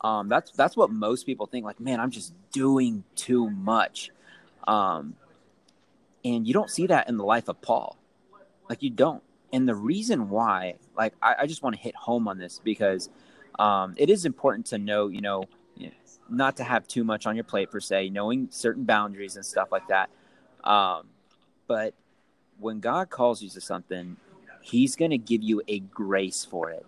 [0.00, 1.66] Um, that's that's what most people think.
[1.66, 4.10] Like, man, I'm just doing too much,
[4.66, 5.14] um,
[6.24, 7.96] and you don't see that in the life of Paul.
[8.68, 9.22] Like, you don't.
[9.52, 13.10] And the reason why, like, I, I just want to hit home on this because
[13.58, 15.44] um, it is important to know, you know,
[16.30, 19.70] not to have too much on your plate per se, knowing certain boundaries and stuff
[19.70, 20.08] like that.
[20.64, 21.08] Um,
[21.66, 21.94] but
[22.58, 24.16] when God calls you to something,
[24.62, 26.86] He's going to give you a grace for it.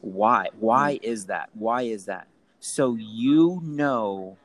[0.00, 0.48] Why?
[0.58, 1.50] Why is that?
[1.54, 2.28] Why is that?
[2.60, 4.36] So you know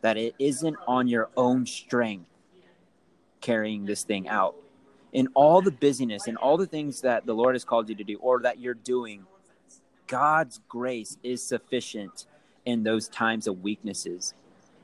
[0.00, 2.30] that it isn't on your own strength
[3.40, 4.56] carrying this thing out.
[5.12, 8.04] In all the busyness and all the things that the Lord has called you to
[8.04, 9.26] do or that you're doing,
[10.06, 12.26] God's grace is sufficient
[12.64, 14.34] in those times of weaknesses.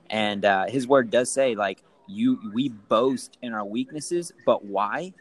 [0.08, 5.14] And uh, his word does say, like, you we boast in our weaknesses, but why?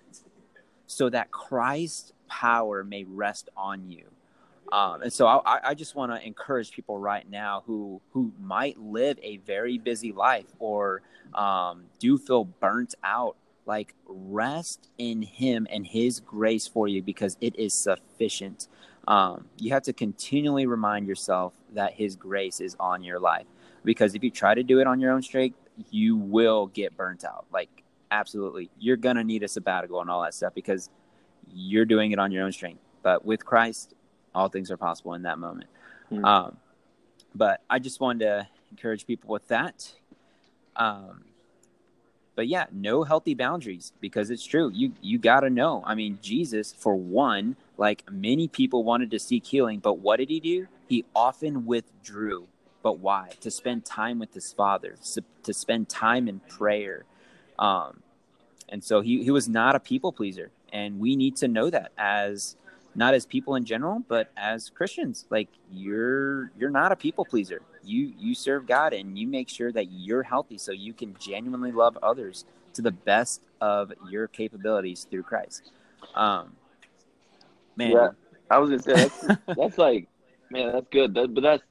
[0.88, 4.06] So that Christ's power may rest on you.
[4.72, 8.80] Um, and so I, I just want to encourage people right now who who might
[8.80, 11.02] live a very busy life or
[11.34, 13.36] um, do feel burnt out.
[13.66, 18.68] Like rest in Him and His grace for you because it is sufficient.
[19.08, 23.46] Um, you have to continually remind yourself that His grace is on your life
[23.84, 25.58] because if you try to do it on your own strength,
[25.90, 27.46] you will get burnt out.
[27.54, 27.70] Like
[28.10, 30.90] absolutely, you're gonna need a sabbatical and all that stuff because
[31.54, 32.82] you're doing it on your own strength.
[33.04, 33.94] But with Christ,
[34.34, 35.70] all things are possible in that moment.
[36.12, 36.26] Mm.
[36.26, 36.58] Um,
[37.34, 39.92] but I just wanted to encourage people with that.
[40.76, 41.26] Um,
[42.36, 44.72] but yeah, no healthy boundaries because it's true.
[44.74, 45.84] You you got to know.
[45.86, 50.30] I mean, Jesus, for one, like many people wanted to seek healing, but what did
[50.30, 50.68] he do?
[50.88, 52.48] He often withdrew.
[52.84, 53.30] But why?
[53.42, 54.96] To spend time with his father,
[55.44, 57.06] to spend time in prayer.
[57.60, 58.02] Um,
[58.70, 60.50] and so he, he was not a people pleaser.
[60.74, 62.56] And we need to know that as
[62.96, 65.26] not as people in general, but as Christians.
[65.30, 67.62] Like you're you're not a people pleaser.
[67.84, 71.72] You you serve God and you make sure that you're healthy so you can genuinely
[71.72, 75.72] love others to the best of your capabilities through Christ.
[76.16, 76.54] Um,
[77.76, 78.10] man, yeah,
[78.50, 80.08] I was gonna say that's, that's like,
[80.50, 81.14] man, that's good.
[81.14, 81.64] That, but that's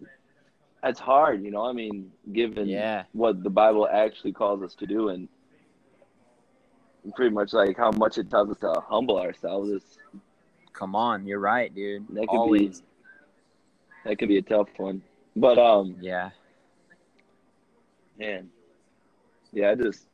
[0.82, 1.66] that's hard, you know.
[1.66, 3.04] I mean, given yeah.
[3.12, 5.28] what the Bible actually calls us to do, and
[7.14, 9.70] pretty much like how much it tells us to humble ourselves.
[9.70, 9.98] Is
[10.72, 12.06] Come on, you're right, dude.
[12.10, 12.80] That could Always.
[12.80, 12.86] be
[14.04, 15.02] that could be a tough one.
[15.36, 16.30] But um Yeah.
[18.18, 18.50] Man.
[19.52, 20.06] Yeah, I just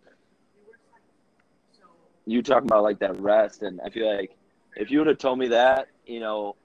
[2.27, 4.37] you talking about like that rest and I feel like
[4.77, 6.57] if you would have told me that, you know,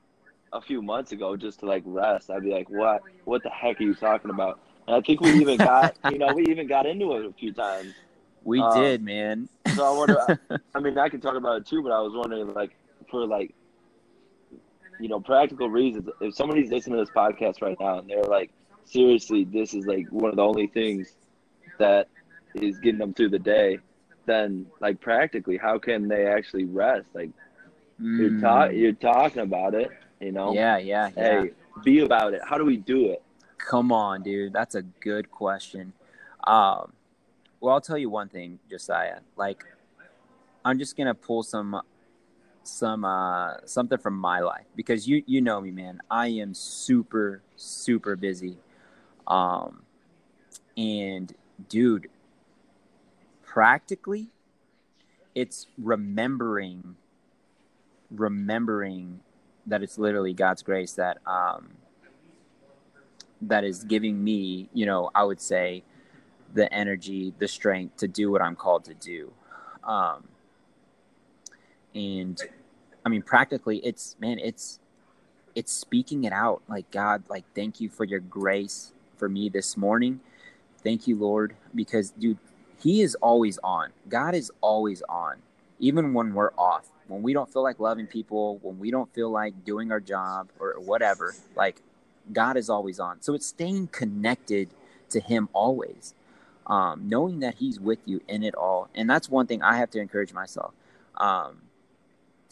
[0.54, 3.80] a few months ago just to like rest, I'd be like, What what the heck
[3.80, 4.60] are you talking about?
[4.88, 7.54] And I think we even got you know, we even got into it a few
[7.54, 7.94] times.
[8.44, 9.48] We um, did, man.
[9.76, 10.20] so I wonder
[10.76, 12.76] I mean I can talk about it too, but I was wondering like
[13.10, 13.54] for like
[15.02, 16.08] you know, practical reasons.
[16.22, 18.52] If somebody's listening to this podcast right now and they're like,
[18.86, 21.16] seriously, this is like one of the only things
[21.80, 22.08] that
[22.54, 23.80] is getting them through the day,
[24.26, 27.08] then like practically, how can they actually rest?
[27.14, 27.32] Like
[28.00, 28.20] mm.
[28.20, 30.54] you're ta- you're talking about it, you know?
[30.54, 31.42] Yeah, yeah, yeah.
[31.42, 31.52] Hey,
[31.84, 32.42] be about it.
[32.48, 33.24] How do we do it?
[33.58, 34.54] Come on, dude.
[34.54, 35.94] That's a good question.
[36.46, 36.94] Um,
[37.60, 39.20] well, I'll tell you one thing, Josiah.
[39.36, 39.64] Like,
[40.66, 41.82] I'm just gonna pull some
[42.64, 46.02] some uh, something from my life because you you know me, man.
[46.10, 48.58] I am super super busy,
[49.28, 49.84] um,
[50.78, 51.34] and
[51.70, 52.10] dude,
[53.44, 54.30] practically,
[55.36, 56.96] it's remembering
[58.12, 59.22] remembering
[59.66, 61.70] that it's literally God's grace that um,
[63.42, 65.84] that is giving me, you know, I would say,
[66.54, 69.32] the energy, the strength to do what I'm called to do.
[69.84, 70.28] Um,
[71.96, 72.42] and
[73.06, 74.80] i mean practically it's man it's
[75.56, 76.62] it's speaking it out.
[76.68, 80.22] Like god like thank you for your grace for me this morning.
[80.84, 82.38] Thank you lord because dude
[82.82, 83.92] he is always on.
[84.10, 85.38] God is always on
[85.80, 86.88] even when we're off.
[87.08, 90.50] When we don't feel like loving people when we don't feel like doing our job
[90.60, 91.82] or whatever like
[92.32, 93.22] god is always on.
[93.22, 94.70] So it's staying connected
[95.10, 96.14] to him always
[96.68, 98.90] um, knowing that he's with you in it all.
[98.96, 100.74] And that's one thing i have to encourage myself.
[101.18, 101.64] Um,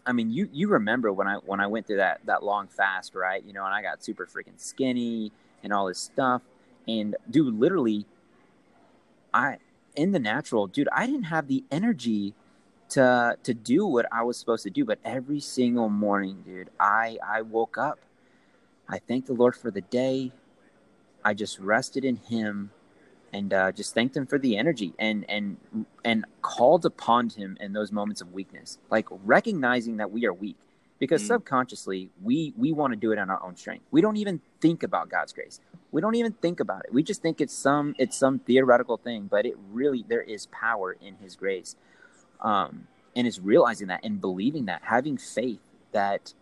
[0.10, 3.14] I mean, you you remember when I when I went through that that long fast,
[3.14, 3.44] right?
[3.46, 5.32] You know, and I got super freaking skinny
[5.64, 6.42] and all this stuff.
[6.88, 8.08] And dude, literally,
[9.32, 9.58] I
[9.96, 12.34] in the natural, dude, I didn't have the energy
[12.90, 14.84] to to do what I was supposed to do.
[14.84, 18.00] But every single morning, dude, I I woke up.
[18.88, 20.32] I thanked the Lord for the day.
[21.24, 22.72] I just rested in Him
[23.34, 25.58] and uh, just thanked him for the energy and and
[26.04, 30.58] and called upon him in those moments of weakness, like recognizing that we are weak,
[31.00, 31.28] because mm.
[31.28, 33.86] subconsciously we we want to do it on our own strength.
[33.92, 35.60] We don't even think about God's grace.
[35.92, 36.94] we don't even think about it.
[36.94, 40.94] We just think it's some it's some theoretical thing, but it really there is power
[40.94, 41.76] in His grace,
[42.42, 45.62] um, and it's realizing that and believing that, having faith
[45.92, 46.34] that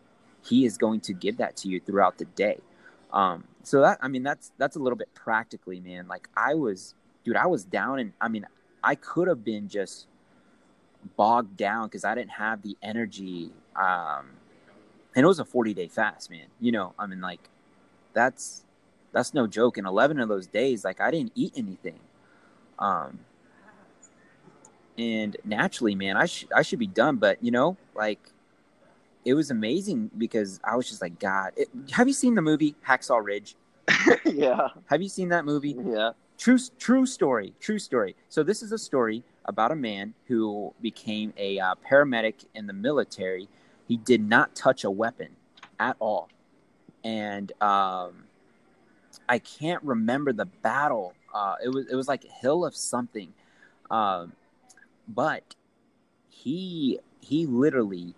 [0.44, 2.60] He is going to give that to you throughout the day.
[3.12, 6.08] Um, so that I mean that's that's a little bit practically, man.
[6.08, 8.46] Like I was, dude, I was down, and I mean
[8.84, 10.08] I could have been just
[11.16, 13.52] bogged down because I didn't have the energy.
[13.76, 14.28] Um,
[15.16, 16.46] and it was a 40 day fast, man.
[16.60, 17.50] You know, I mean, like
[18.14, 18.64] that's
[19.14, 19.78] that's no joke.
[19.78, 22.00] In 11 of those days, like I didn't eat anything.
[22.80, 23.20] Um,
[24.98, 28.20] and naturally, man, I should I should be done, but you know, like
[29.28, 32.76] it was amazing because I was just like, God, it, have you seen the movie
[32.88, 33.58] Hacksaw Ridge?
[34.26, 34.70] yeah.
[34.86, 35.76] Have you seen that movie?
[35.86, 36.12] Yeah.
[36.38, 37.54] True, true story.
[37.60, 38.16] True story.
[38.30, 42.74] So this is a story about a man who became a uh, paramedic in the
[42.74, 43.50] military.
[43.86, 45.36] He did not touch a weapon
[45.78, 46.30] at all,
[47.04, 48.24] and um,
[49.28, 51.14] I can't remember the battle.
[51.34, 53.34] Uh, it was it was like Hill of something,
[53.92, 54.32] um,
[55.08, 55.56] but
[56.30, 58.16] he he literally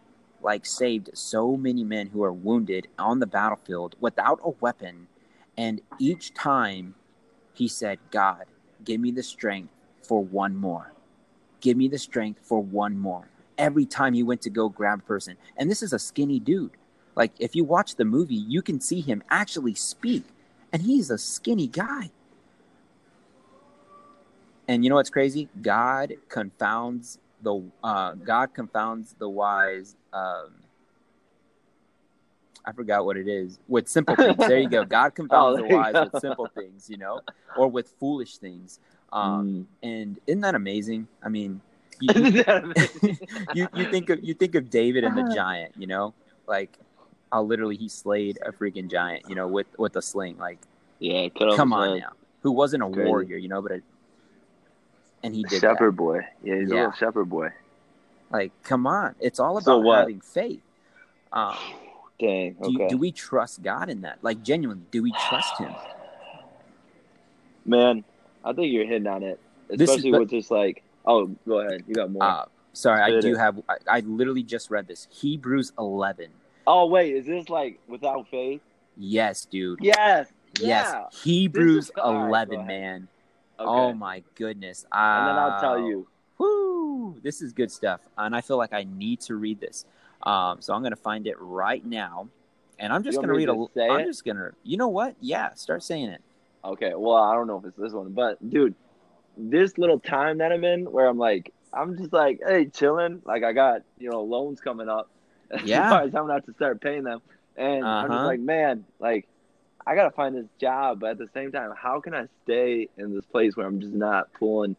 [0.49, 5.07] like saved so many men who are wounded on the battlefield without a weapon,
[5.55, 6.95] and each time
[7.53, 8.45] he said, "God,
[8.83, 10.91] give me the strength for one more.
[11.61, 13.27] Give me the strength for one more."
[13.59, 16.77] Every time he went to go grab a person, and this is a skinny dude.
[17.15, 20.23] Like if you watch the movie, you can see him actually speak
[20.71, 22.09] and he's a skinny guy.
[24.67, 25.49] And you know what's crazy?
[25.61, 29.95] God confounds the uh, God confounds the wise.
[30.13, 30.51] Um,
[32.65, 34.37] I forgot what it is with simple things.
[34.37, 34.83] There you go.
[34.83, 37.21] God confounds Oh, the wise with simple things, you know,
[37.55, 38.79] or with foolish things.
[39.11, 41.07] Um, And isn't that amazing?
[41.23, 41.61] I mean,
[41.99, 42.43] you, you,
[43.53, 46.13] you you think of you think of David and the giant, you know,
[46.47, 46.77] like
[47.31, 50.37] how literally he slayed a freaking giant, you know, with with a sling.
[50.37, 50.59] Like,
[50.99, 51.29] yeah.
[51.55, 53.07] Come on now, who wasn't a Crazy.
[53.07, 53.83] warrior, you know, but it,
[55.23, 55.97] and he did Shepherd that.
[55.97, 56.19] boy.
[56.43, 57.49] Yeah, he's a little shepherd boy.
[58.31, 60.61] Like, come on, it's all about So having faith.
[61.33, 61.55] Um,
[62.19, 62.53] Dang.
[62.61, 62.87] do, Okay.
[62.87, 64.19] do we trust God in that?
[64.21, 65.73] Like, genuinely, do we trust Him?
[67.65, 68.03] Man,
[68.43, 70.83] I think you're hitting on it, This is- especially but- with just like.
[71.05, 71.83] Oh, go ahead.
[71.87, 72.21] You got more.
[72.23, 73.37] Uh, sorry, I do it.
[73.37, 73.59] have.
[73.69, 75.07] I, I literally just read this.
[75.11, 76.27] Hebrews eleven.
[76.67, 78.61] oh wait, is this like without faith?
[78.97, 79.79] Yes, dude.
[79.81, 80.27] Yes.
[80.59, 81.05] Yes, Yeah.
[81.23, 83.07] Hebrews eleven, man.
[83.59, 84.85] Oh my goodness.
[84.91, 86.07] and then I'll tell you.
[86.37, 87.19] Woo!
[87.21, 89.85] This is good stuff, and I feel like I need to read this.
[90.23, 92.29] Um, so I'm gonna find it right now,
[92.77, 93.57] and I'm just gonna read to a.
[93.57, 94.05] just say I'm it?
[94.05, 94.51] just gonna.
[94.63, 95.15] You know what?
[95.19, 96.21] Yeah, start saying it.
[96.63, 98.75] Okay, well, I don't know if it's this one, but dude,
[99.37, 103.21] this little time that I'm in where I'm like, I'm just like, hey, chilling.
[103.25, 105.09] Like I got, you know, loans coming up.
[105.63, 105.91] Yeah.
[105.93, 107.21] I'm gonna have to start paying them,
[107.57, 108.25] and I'm just Uh-huh.
[108.27, 109.27] like, man, like
[109.89, 113.15] I gotta find this job, but at the same time, how can I stay in
[113.15, 114.77] this place where I'm just not pulling?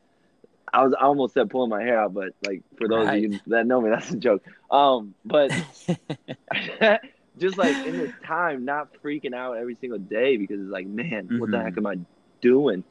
[0.72, 3.12] I was I almost said pulling my hair out, but like for those Right.
[3.12, 4.42] of you that know me, that's a joke.
[4.70, 5.52] Um, but
[7.38, 11.32] just like in this time, not freaking out every single day because it's like, man,
[11.36, 11.96] what the heck am I
[12.42, 12.84] doing?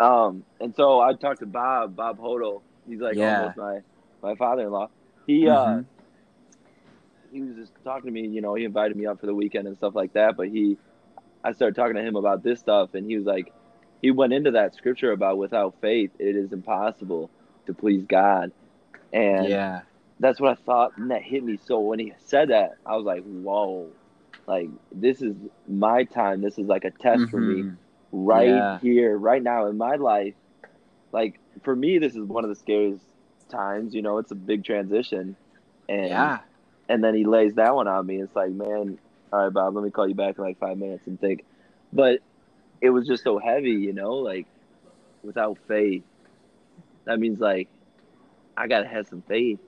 [0.00, 2.62] Um, and so I talked to Bob, Bob Hodel.
[2.86, 3.20] He's like Yeah.
[3.20, 3.80] almost my
[4.22, 4.88] my father-in-law.
[5.26, 5.86] He uh, Mhm.
[7.30, 8.26] he was just talking to me.
[8.28, 10.36] You know, he invited me up for the weekend and stuff like that.
[10.36, 10.78] But he,
[11.44, 13.52] I started talking to him about this stuff, and he was like,
[14.02, 17.30] he went into that scripture about without faith, it is impossible
[17.66, 18.52] to please God,
[19.12, 19.82] and yeah.
[20.20, 21.58] that's what I thought, and that hit me.
[21.58, 23.88] So when he said that, I was like, "Whoa!"
[24.46, 25.36] Like this is
[25.68, 26.40] my time.
[26.42, 27.78] This is like a test for me, Mhm.
[28.12, 28.78] right Yeah.
[28.80, 30.34] here, right now in my life.
[31.12, 33.06] Like for me, this is one of the scariest
[33.50, 33.94] times.
[33.94, 35.36] You know, it's a big transition,
[35.88, 36.40] and Yeah.
[36.88, 38.20] and then he lays that one on me.
[38.22, 38.98] It's like, man,
[39.32, 41.44] all right, Bob, let me call you back in like five minutes and think.
[41.92, 42.20] But
[42.80, 44.46] it was just so heavy, you know, like
[45.22, 46.02] without faith.
[47.04, 47.68] That means like
[48.56, 49.58] I gotta have some faith.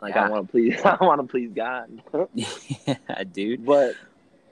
[0.00, 2.02] Like I want to please, I want to please God.
[2.34, 3.64] yeah, dude.
[3.64, 3.94] but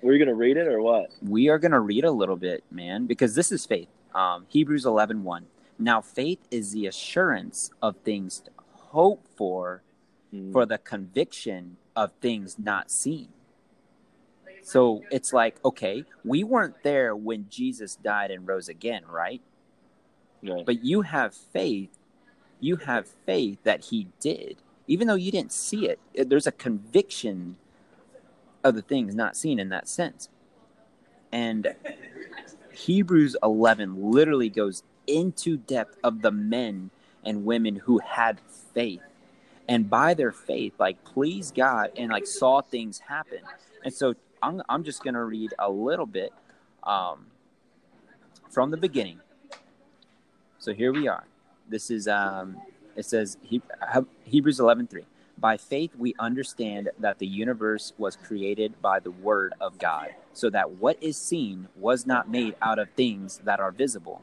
[0.00, 1.10] we're gonna read it or what?
[1.22, 3.88] we are going to read a little bit, man, because this is faith.
[4.14, 5.46] Um, Hebrews 11 1.
[5.78, 9.82] Now, faith is the assurance of things to hope for,
[10.34, 10.50] Mm.
[10.52, 13.28] for the conviction of things not seen.
[14.62, 19.42] So it's like, okay, we weren't there when Jesus died and rose again, right?
[20.42, 20.64] Right.
[20.64, 21.90] But you have faith.
[22.60, 24.56] You have faith that he did,
[24.86, 25.98] even though you didn't see it.
[26.14, 27.56] There's a conviction
[28.62, 30.28] of the things not seen in that sense.
[31.32, 31.74] And
[32.72, 36.90] Hebrews 11 literally goes into depth of the men
[37.24, 38.40] and women who had
[38.72, 39.02] faith.
[39.68, 43.40] And by their faith, like pleased God and like saw things happen.
[43.84, 46.32] And so I'm, I'm just going to read a little bit.
[46.82, 47.26] Um,
[48.52, 49.18] from the beginning.
[50.58, 51.24] So here we are.
[51.68, 52.58] This is um,
[52.94, 53.62] it says he,
[54.24, 55.04] Hebrews 11:3.
[55.38, 60.50] By faith we understand that the universe was created by the word of God, so
[60.50, 64.22] that what is seen was not made out of things that are visible.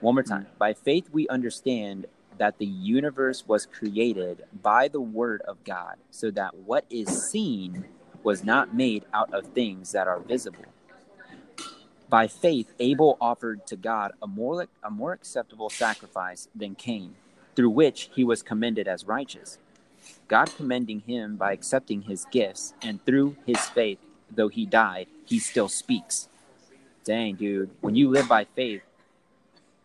[0.00, 0.46] One more time.
[0.58, 2.06] By faith we understand
[2.36, 7.86] that the universe was created by the word of God, so that what is seen
[8.24, 10.64] was not made out of things that are visible.
[12.08, 17.14] By faith, Abel offered to God a more, a more acceptable sacrifice than Cain,
[17.54, 19.58] through which he was commended as righteous.
[20.28, 23.98] God commending him by accepting his gifts, and through his faith,
[24.30, 26.28] though he died, he still speaks.
[27.04, 27.70] Dang, dude.
[27.80, 28.82] When you live by faith,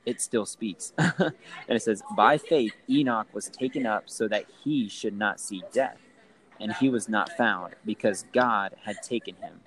[0.05, 0.93] it still speaks.
[0.97, 1.33] and
[1.67, 5.97] it says, By faith, Enoch was taken up so that he should not see death.
[6.59, 9.61] And he was not found because God had taken him.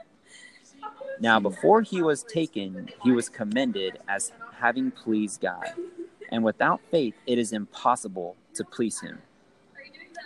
[1.21, 5.73] Now, before he was taken, he was commended as having pleased God.
[6.31, 9.21] And without faith, it is impossible to please him.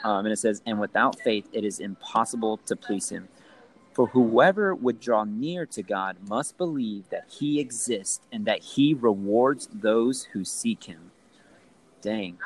[0.05, 3.29] Um, and it says, And without faith, it is impossible to please him.
[3.93, 8.95] For whoever would draw near to God must believe that he exists and that he
[8.95, 11.11] rewards those who seek him.
[12.03, 12.39] Dang.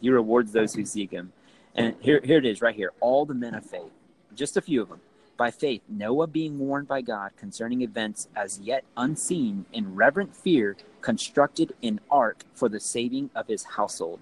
[0.00, 1.32] He rewards those who seek him.
[1.74, 2.92] And here, here it is right here.
[3.00, 3.90] All the men of faith,
[4.34, 5.00] just a few of them.
[5.36, 10.76] By faith, Noah being warned by God concerning events as yet unseen, in reverent fear,
[11.00, 14.20] constructed an ark for the saving of his household.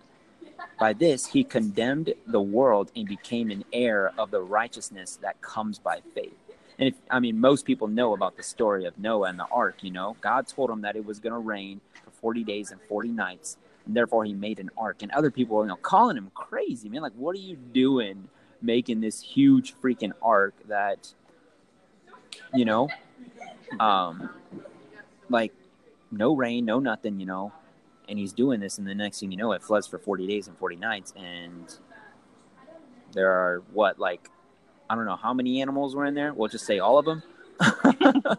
[0.81, 5.79] By this, he condemned the world and became an heir of the righteousness that comes
[5.79, 6.35] by faith.
[6.79, 9.77] And if, I mean, most people know about the story of Noah and the ark,
[9.83, 10.17] you know.
[10.23, 13.59] God told him that it was going to rain for 40 days and 40 nights,
[13.87, 15.03] therefore he made an ark.
[15.03, 17.03] And other people are, you know, calling him crazy, man.
[17.03, 18.29] Like, what are you doing
[18.61, 21.13] making this huge freaking ark that,
[22.55, 22.89] you know,
[23.81, 24.31] um,
[25.29, 25.53] like,
[26.11, 27.53] no rain, no nothing, you know.
[28.09, 30.49] And he's doing this, and the next thing you know, it floods for 40 days
[30.49, 31.13] and 40 nights.
[31.17, 31.75] And
[33.13, 34.29] there are, what, like
[34.93, 36.35] I don't know how many animals were in there.
[36.35, 37.23] We'll just say all of them.
[37.61, 38.37] uh,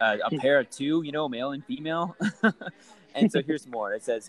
[0.00, 2.16] a pair of two, you know, male and female.
[3.14, 3.92] and so here's more.
[3.92, 4.28] It says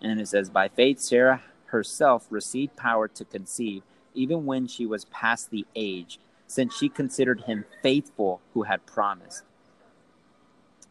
[0.00, 3.82] And it says, by faith, Sarah herself received power to conceive,
[4.14, 9.42] even when she was past the age, since she considered him faithful who had promised.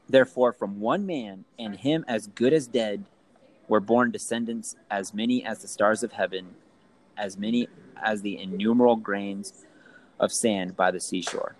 [0.08, 3.06] Therefore, from one man, and him as good as dead,
[3.68, 6.56] were born descendants as many as the stars of heaven,
[7.18, 7.68] as many
[8.04, 9.66] as the innumerable grains
[10.20, 11.56] of sand by the seashore.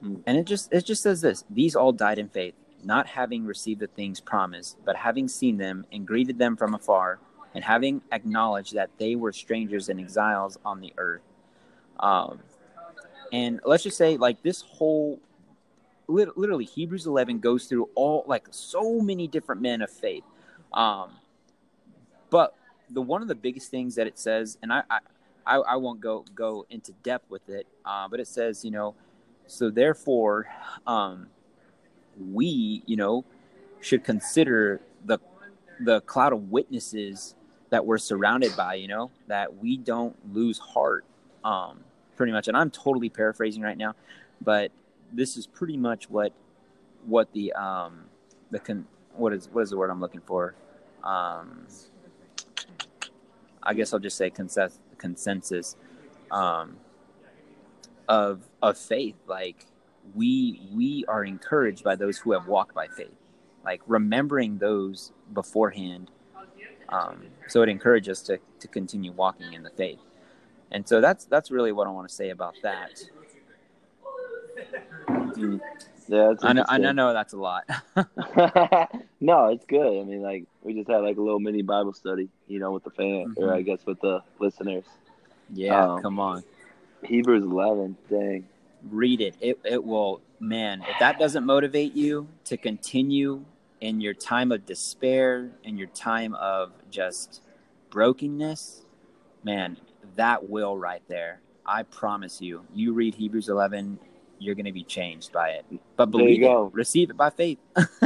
[0.00, 2.54] And it just it just says this: these all died in faith,
[2.84, 7.18] not having received the things promised, but having seen them and greeted them from afar,
[7.54, 11.22] and having acknowledged that they were strangers and exiles on the earth.
[12.00, 12.40] Um,
[13.32, 15.20] and let's just say, like this whole
[16.06, 20.24] literally Hebrews 11 goes through all like so many different men of faith.
[20.72, 21.12] Um,
[22.30, 22.54] but
[22.90, 24.82] the one of the biggest things that it says, and I,
[25.46, 28.94] I, I won't go go into depth with it, uh, but it says, you know,
[29.46, 30.46] so therefore,
[30.86, 31.28] um,
[32.32, 33.24] we, you know,
[33.80, 35.18] should consider the
[35.80, 37.34] the cloud of witnesses
[37.70, 41.04] that we're surrounded by, you know, that we don't lose heart,
[41.44, 41.80] um,
[42.16, 42.46] pretty much.
[42.46, 43.94] And I'm totally paraphrasing right now,
[44.40, 44.70] but
[45.12, 46.32] this is pretty much what
[47.06, 48.04] what the um
[48.50, 48.86] the con
[49.16, 50.54] what is what is the word I'm looking for?
[51.02, 51.66] Um,
[53.62, 55.76] I guess I'll just say consensus consensus
[56.30, 56.76] um,
[58.08, 59.16] of of faith.
[59.26, 59.66] Like
[60.14, 63.14] we we are encouraged by those who have walked by faith.
[63.64, 66.10] Like remembering those beforehand.
[66.90, 70.00] Um, so it encourages us to, to continue walking in the faith.
[70.70, 73.02] And so that's that's really what I want to say about that.
[76.06, 76.64] Yeah, I know.
[76.68, 77.64] I know that's a lot.
[79.20, 80.00] no, it's good.
[80.00, 82.84] I mean, like we just had like a little mini Bible study, you know, with
[82.84, 83.42] the fan, mm-hmm.
[83.42, 84.84] or I guess with the listeners.
[85.52, 86.42] Yeah, um, come on.
[87.04, 88.46] Hebrews eleven, dang.
[88.90, 89.36] Read it.
[89.40, 90.82] It it will, man.
[90.82, 93.44] If that doesn't motivate you to continue
[93.80, 97.42] in your time of despair, in your time of just
[97.90, 98.82] brokenness,
[99.42, 99.76] man,
[100.16, 101.40] that will right there.
[101.66, 102.66] I promise you.
[102.74, 103.98] You read Hebrews eleven
[104.38, 105.64] you're going to be changed by it.
[105.96, 106.66] But believe go.
[106.66, 107.58] it, receive it by faith.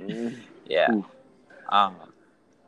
[0.00, 0.36] Mm.
[0.66, 0.90] yeah.
[1.68, 1.94] Um,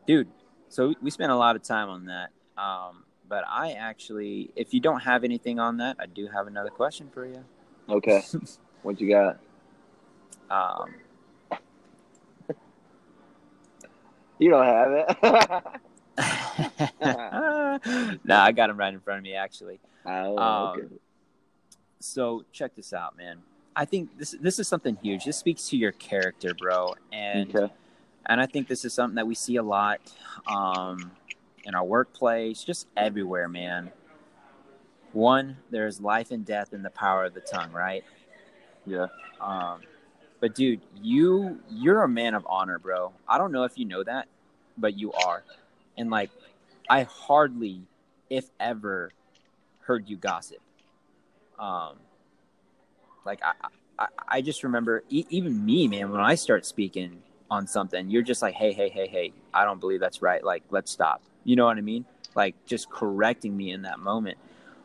[0.07, 0.29] dude,
[0.69, 2.31] so we spent a lot of time on that.
[2.57, 6.71] Um, but I actually, if you don't have anything on that, I do have another
[6.71, 7.45] question for you.
[7.89, 8.23] Okay.
[8.83, 9.41] What you got?
[10.49, 10.95] Um,
[14.39, 15.07] You don't have it.
[18.25, 19.81] nah, I got him right in front of me actually.
[20.05, 20.87] oh, Um, okay.
[22.01, 23.39] So check this out, man.
[23.75, 25.25] I think this this is something huge.
[25.25, 27.73] This speaks to your character, bro, and Okay.
[28.27, 30.01] and I think this is something that we see a lot
[30.47, 31.11] um,
[31.67, 33.91] in our workplace, just everywhere, man.
[35.13, 38.05] One, there's life and death in the power of the tongue, right?
[38.87, 39.09] Yeah.
[39.41, 39.81] Um,
[40.41, 43.13] but dude, you you're a man of honor, bro.
[43.29, 44.29] I don't know if you know that,
[44.79, 45.43] but you are.
[45.99, 46.31] And like,
[46.89, 47.83] I hardly,
[48.31, 49.11] if ever,
[49.81, 50.59] heard you gossip.
[51.59, 51.97] Um,
[53.25, 56.11] like I, I, I just remember e- even me, man.
[56.11, 59.81] When I start speaking on something, you're just like, hey, hey, hey, hey, I don't
[59.81, 60.45] believe that's right.
[60.45, 61.23] Like, let's stop.
[61.47, 62.05] You know what I mean?
[62.35, 64.37] Like, just correcting me in that moment.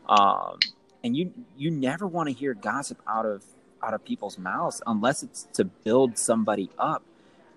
[0.08, 0.60] Um,
[1.04, 3.44] and you, you never want to hear gossip out of
[3.84, 7.04] out of people's mouths unless it's to build somebody up.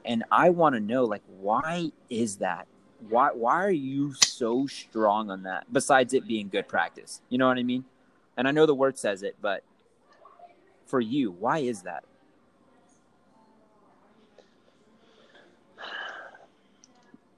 [0.07, 2.66] And I want to know, like, why is that?
[3.11, 5.70] Why why are you so strong on that?
[5.70, 7.84] Besides it being good practice, you know what I mean?
[8.36, 9.62] And I know the word says it, but
[10.86, 12.05] for you, why is that?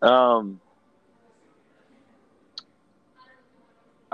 [0.02, 0.60] Um,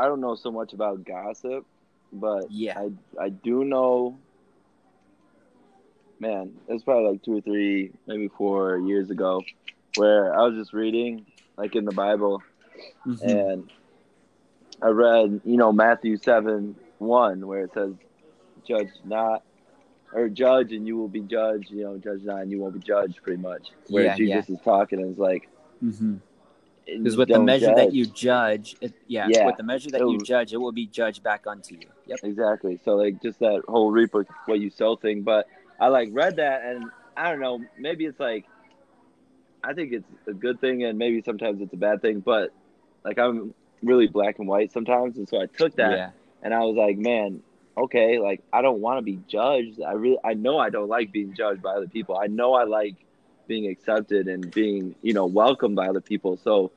[0.02, 1.64] I don't know so much about gossip,
[2.12, 2.76] but Yeah.
[2.76, 2.90] I
[3.20, 4.18] I do know.
[6.18, 9.42] Man, it's probably like two or three, maybe four years ago,
[9.96, 11.26] where I was just reading,
[11.56, 12.42] like in the Bible,
[13.06, 13.28] Mm-hmm.
[13.28, 13.70] and
[14.82, 17.94] I read, you know, Matthew seven one, where it says,
[18.66, 19.42] "Judge not."
[20.14, 22.80] Or judge and you will be judged, you know, judge not and you won't be
[22.80, 23.70] judged, pretty much.
[23.88, 25.48] Where Yeah, Jesus is talking and it's like,
[25.82, 26.16] Mm-hmm.
[26.86, 27.76] Because with the measure judge.
[27.76, 29.46] that you judge, it, yeah, Yeah.
[29.46, 31.86] with the measure that you judge, it will be judged back unto you.
[32.06, 32.18] Yep.
[32.24, 32.78] Exactly.
[32.84, 35.22] So like just that whole reaper what what you sow thing.
[35.22, 35.46] But
[35.78, 36.84] I like read that and
[37.16, 38.46] I don't know, maybe it's like
[39.64, 42.50] I think it's a good thing and maybe sometimes it's a bad thing, but
[43.04, 46.10] like I'm really black and white sometimes and so I took that Yeah.
[46.42, 47.42] and I was like, man,
[47.76, 49.80] okay, like I don't want to be judged.
[49.80, 52.18] I really I know I don't like being judged by other people.
[52.18, 52.96] I know I like
[53.52, 56.38] being accepted and being, you know, welcomed by other people.
[56.38, 56.72] So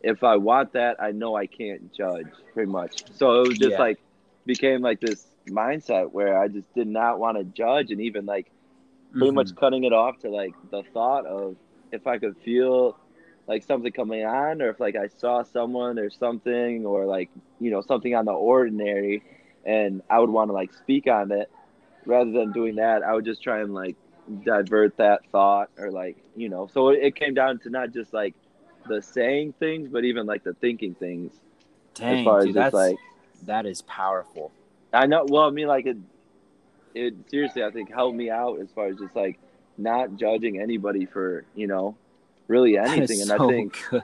[0.00, 2.92] if I want that, I know I can't judge pretty much.
[3.12, 3.86] So it was just Yeah.
[3.86, 3.98] like
[4.46, 8.46] became like this mindset where I just did not want to judge and even like
[9.18, 9.44] pretty Mhm.
[9.44, 11.56] much cutting it off to like the thought of
[11.92, 12.96] if I could feel
[13.48, 17.70] like something coming on or if like I saw someone or something or like you
[17.70, 19.22] know something on the ordinary
[19.64, 21.48] and I would want to like speak on it
[22.06, 23.96] rather than doing that I would just try and like
[24.44, 28.34] divert that thought or like you know so it came down to not just like
[28.86, 31.32] the saying things but even like the thinking things
[31.94, 32.96] Dang, as far dude, as that's just like
[33.44, 34.52] that is powerful.
[34.92, 35.24] I know.
[35.28, 35.96] Well, I mean, like it.
[36.94, 39.38] It seriously, I think, helped me out as far as just like
[39.76, 41.96] not judging anybody for you know,
[42.48, 43.20] really anything.
[43.20, 44.02] And so I think, good.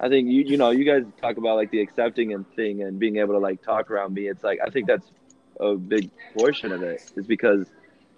[0.00, 2.98] I think you you know, you guys talk about like the accepting and thing and
[2.98, 4.28] being able to like talk around me.
[4.28, 5.10] It's like I think that's
[5.60, 7.66] a big portion of it is because,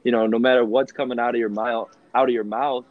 [0.06, 2.84] you know, no matter what's coming out of your mouth, out of your mouth,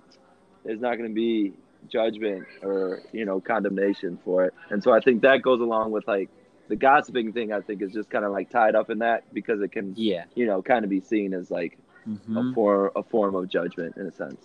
[0.66, 1.54] there's not going to be
[1.88, 4.54] judgment or you know condemnation for it.
[4.70, 6.30] And so I think that goes along with like
[6.68, 7.54] the gossiping thing.
[7.54, 10.26] I think is just kind of like tied up in that because it can Yeah.
[10.36, 12.52] you know, kind of be seen as like Mhm.
[12.52, 14.42] a form a form of judgment in a sense.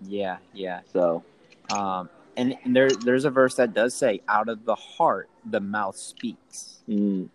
[0.00, 0.38] Yeah.
[0.54, 0.80] Yeah.
[0.90, 1.22] So
[1.70, 2.08] Um,
[2.38, 5.96] and, and there, there's a verse that does say, "Out of the heart, the mouth
[5.96, 7.28] speaks." mm,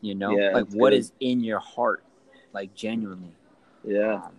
[0.00, 0.98] You know, Yeah, like what good.
[1.00, 2.02] is in your heart,
[2.52, 3.34] like genuinely.
[3.88, 4.32] Yeah, Um,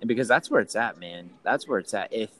[0.00, 1.30] and because that's where it's at, man.
[1.42, 2.12] That's where it's at.
[2.12, 2.30] If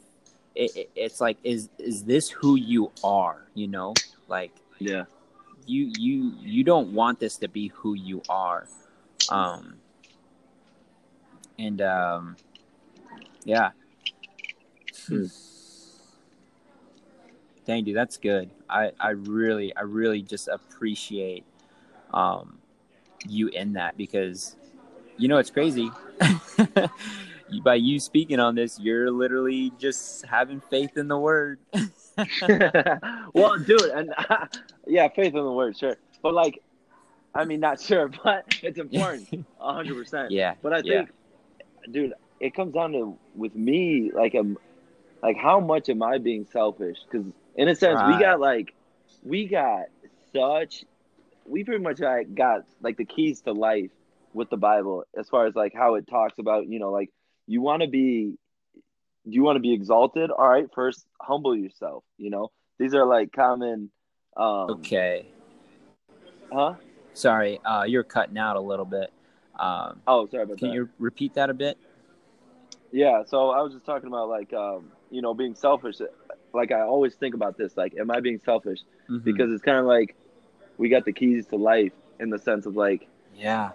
[0.55, 3.47] it, it, it's like, is is this who you are?
[3.55, 3.95] You know,
[4.29, 5.05] like yeah,
[5.67, 8.69] you you you don't want this to be who you are.
[9.31, 9.77] Um,
[11.59, 12.37] and um,
[13.45, 13.71] yeah.
[15.09, 15.27] Hmm.
[17.67, 18.51] Dang, dude, that's good.
[18.69, 21.45] I, I really, I really just appreciate
[22.13, 22.59] um,
[23.27, 24.57] you in that because,
[25.17, 25.91] you know, it's crazy.
[27.63, 31.61] By you speaking on this, you're literally just having faith in the word.
[33.35, 34.15] well, dude, and
[34.87, 36.61] yeah, faith in the word, sure, but like,
[37.35, 39.29] I mean, not sure, but it's important,
[39.61, 40.33] a hundred percent.
[40.33, 41.05] yeah, But I Yeah.
[41.05, 41.11] think,
[41.91, 44.59] dude, it comes down to with me, like, um,
[45.23, 46.99] like how much am I being selfish?
[47.11, 48.75] Because in a sense, we got like,
[49.23, 49.85] we got
[50.33, 50.85] such,
[51.47, 53.91] we pretty much like got like the keys to life
[54.35, 57.11] with the Bible as far as like how it talks about, you know, like
[57.47, 58.37] you want to be
[59.27, 60.31] do you want to be exalted?
[60.31, 62.51] All right, first humble yourself, you know.
[62.79, 63.91] These are like common
[64.37, 65.27] um Okay.
[66.53, 66.75] Huh?
[67.15, 69.13] Sorry, uh, you're cutting out a little bit.
[69.59, 70.75] Um, Oh, sorry about can that.
[70.75, 71.79] you repeat that a bit?
[72.93, 75.97] Yeah, so I was just talking about like um, you know, being selfish.
[76.53, 78.81] Like I always think about this, like, am I being selfish?
[79.09, 79.25] Mhm.
[79.25, 80.17] Because it's kind of like
[80.79, 83.71] we got the keys to life in the sense of like, yeah,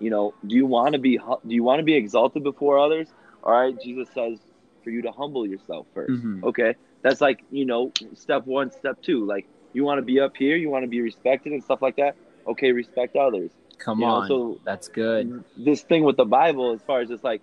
[0.00, 3.08] you know, do you want to be do you want to be exalted before others?
[3.44, 4.38] All right, Jesus says
[4.82, 6.42] for you to humble yourself 1st Mhm.
[6.44, 9.24] Okay, that's like you know, step one, step two.
[9.24, 11.96] Like you want to be up here, you want to be respected and stuff like
[11.96, 12.16] that.
[12.46, 13.52] Okay, respect others.
[13.78, 15.44] come You know, on, so- that's good.
[15.56, 17.42] This thing with the Bible, as far as just like,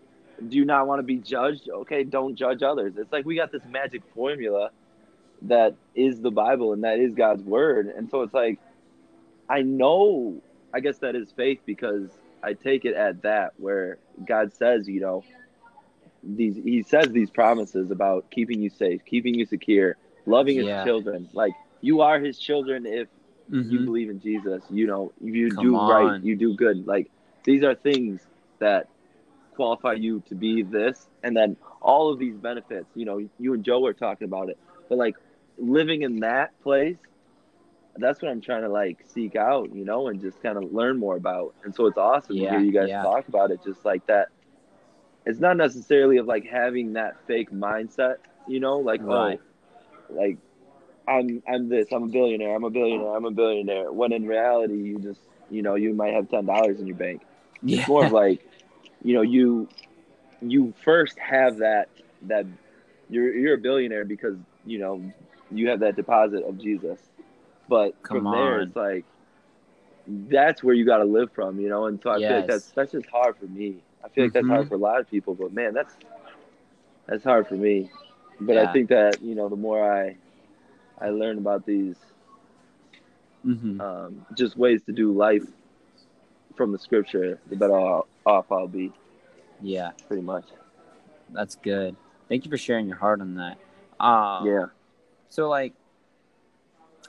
[0.49, 1.67] do you not want to be judged?
[1.69, 2.97] Okay, don't judge others.
[2.97, 4.71] It's like we got this magic formula
[5.43, 7.87] that is the Bible and that is God's word.
[7.87, 8.59] And so it's like,
[9.49, 10.41] I know,
[10.73, 12.09] I guess that is faith because
[12.43, 15.23] I take it at that, where God says, you know,
[16.23, 20.83] these, He says these promises about keeping you safe, keeping you secure, loving His Yeah.
[20.83, 21.29] children.
[21.33, 23.07] Like, you are His children if
[23.69, 23.85] you Mhm.
[23.85, 26.85] believe in Jesus, you know, if you Come do right, you do good.
[26.87, 27.09] Like
[27.45, 28.21] these are things
[28.59, 28.87] that
[29.55, 32.87] qualify you to be this, and then all of these benefits.
[32.95, 34.57] You know, you and Joe were talking about it,
[34.89, 35.15] but like
[35.57, 36.97] living in that place,
[37.99, 40.97] that's what I'm trying to like seek out, you know, and just kind of learn
[40.97, 41.53] more about.
[41.63, 43.03] And so it's awesome to hear you guys yeah.
[43.03, 44.29] talk about it, just like that.
[45.25, 48.17] It's not necessarily of like having that fake mindset,
[48.47, 49.39] you know, like oh, Right.
[50.09, 50.37] oh, like
[51.07, 53.91] I'm I'm this, I'm a billionaire, I'm a billionaire, I'm a billionaire.
[53.91, 57.21] When in reality, you just you know you might have ten dollars in your bank.
[57.61, 57.79] Yeah.
[57.79, 58.47] It's more of like,
[59.03, 59.67] you know, you
[60.41, 61.89] you first have that
[62.23, 62.45] that
[63.09, 65.01] you're you're a billionaire because you know
[65.51, 66.99] you have that deposit of Jesus.
[67.67, 68.67] But Come from there, on.
[68.67, 69.05] it's like
[70.07, 71.85] that's where you got to live from, you know.
[71.85, 73.83] And so I feel like that's that's just hard for me.
[74.03, 74.51] I feel like that's Mhm.
[74.51, 75.95] hard for a lot of people, but man, that's
[77.07, 77.89] that's hard for me.
[78.39, 78.63] But Yeah.
[78.69, 80.17] I think that you know the more I
[80.99, 81.95] I learn about these
[83.45, 83.79] Mhm.
[83.79, 85.45] um, just ways to do life
[86.55, 88.91] from the scripture, the better off off I'll be,
[89.61, 90.45] yeah, pretty much.
[91.29, 91.95] that's good.
[92.29, 93.57] Thank you for sharing your heart on that.
[94.03, 94.65] Um, yeah.
[95.29, 95.73] So like,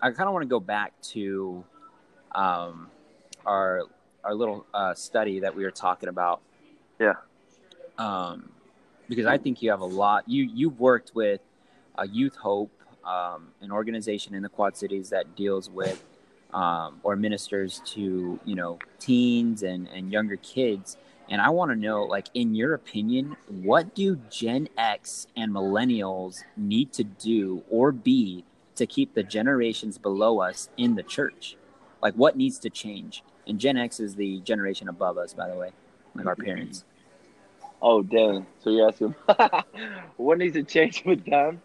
[0.00, 1.64] I kind of want to go back to
[2.32, 2.88] um,
[3.44, 3.82] our
[4.24, 6.40] our little uh, study that we were talking about.
[6.98, 7.14] Yeah.
[7.98, 8.50] Um,
[9.08, 10.28] because I think you have a lot.
[10.28, 11.40] You you've worked with
[11.98, 12.70] uh, Youth Hope,
[13.04, 16.04] um, an organization in the Quad Cities that deals with
[16.52, 20.96] um, or ministers to you know teens and and younger kids.
[21.30, 26.42] And I want to know, like, in your opinion, what do Gen X and millennials
[26.56, 28.44] need to do or be
[28.78, 31.56] to keep the generations below us in the church?
[32.02, 33.22] Like, what needs to change?
[33.46, 35.70] And Gen X is the generation above us, by the way,
[36.14, 36.84] like our parents.
[37.80, 38.44] Oh dang!
[38.58, 39.14] So you're asking
[40.16, 41.62] what needs to change with them?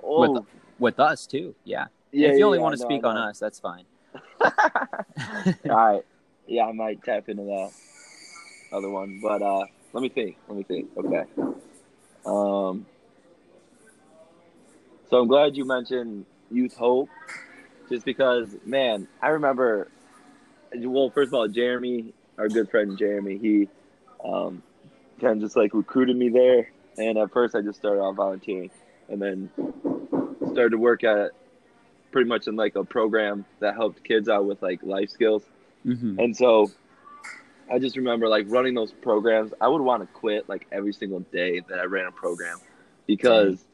[0.00, 0.44] Oh, With-
[0.78, 1.56] With us, too.
[1.64, 1.86] Yeah.
[2.12, 2.28] yeah.
[2.28, 3.84] if you only yeah, want to no, speak on us, that's fine.
[4.40, 4.52] All
[5.64, 6.02] right.
[6.46, 7.72] Yeah, I might tap into that
[8.72, 10.36] other one, but uh, let me think.
[10.48, 10.88] Let me think.
[10.96, 11.24] Okay.
[12.24, 12.86] Um.
[15.10, 17.08] So I'm glad you mentioned Youth Hope,
[17.88, 19.88] just because, man, I remember.
[20.74, 23.68] Well, first of all, Jeremy, our good friend Jeremy, he
[24.24, 24.62] um,
[25.20, 28.70] kind of just like recruited me there, and at first I just started off volunteering,
[29.08, 29.50] and then
[30.52, 31.32] started to work at
[32.12, 35.44] pretty much in like a program that helped kids out with like life skills.
[35.82, 36.70] hmm And so
[37.70, 39.52] I just remember like running those programs.
[39.60, 42.58] I would want to quit like every single day that I ran a program
[43.06, 43.64] because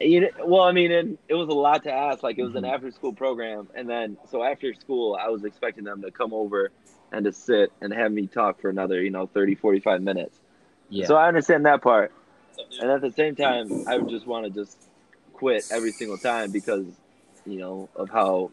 [0.00, 2.22] you know, well, I mean, it, it was a lot to ask.
[2.22, 3.68] Like it was an after school program.
[3.74, 6.70] And then so after school, I was expecting them to come over
[7.12, 10.38] and to sit and have me talk for another, you know, 30, 45 minutes.
[10.88, 11.06] Yeah.
[11.06, 12.12] So I understand that part.
[12.80, 14.78] And at the same time, I would just want to just
[15.32, 16.86] quit every single time because,
[17.44, 18.50] you know, of how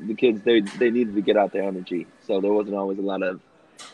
[0.00, 2.06] the kids they they needed to get out their energy.
[2.26, 3.40] So there wasn't always a lot of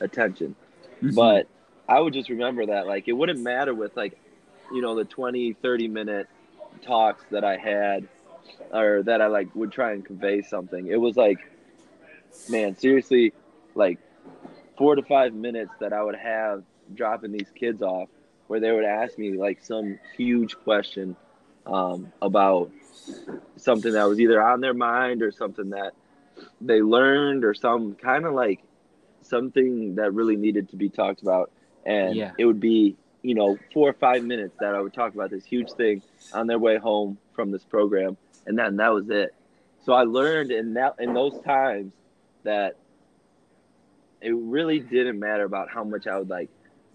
[0.01, 0.55] attention.
[1.03, 1.15] Mhm.
[1.15, 1.49] But
[1.89, 4.19] I would just remember that like it wouldn't matter with like,
[4.73, 6.29] you know, the 20, 30 minute
[6.83, 8.09] talks that I had
[8.73, 10.87] or that I like would try and convey something.
[10.87, 11.39] It was like
[12.49, 13.33] man, seriously,
[13.75, 13.99] like
[14.77, 16.65] four to five minutes that I would have
[16.95, 18.09] dropping these kids off
[18.49, 21.17] where they would ask me like some huge question
[21.67, 22.71] um, about
[23.57, 25.93] something that was either on their mind or something that
[26.61, 28.61] they learned or some kind of like
[29.23, 31.51] something that really needed to be talked about.
[31.85, 32.33] And Yeah.
[32.39, 35.45] it would be, you know, four or five minutes that I would talk about this
[35.45, 36.03] huge thing
[36.33, 38.17] on their way home from this program.
[38.47, 39.35] And then that was it.
[39.85, 41.93] So I learned in that in those times
[42.45, 42.77] that
[44.21, 46.51] it really didn't matter about how much I would like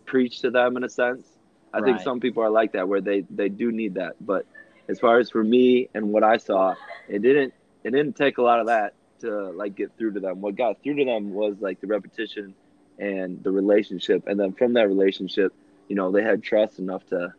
[0.05, 1.27] preach to them in a sense.
[1.73, 4.45] I think some people are like that where they they do need that, but
[4.87, 6.75] as far as for me and what I saw,
[7.07, 7.53] it didn't
[7.83, 10.41] it didn't take a lot of that to like get through to them.
[10.41, 12.55] What got through to them was like the repetition
[12.97, 15.53] and the relationship, and then from that relationship,
[15.87, 17.33] you know, they had trust enough to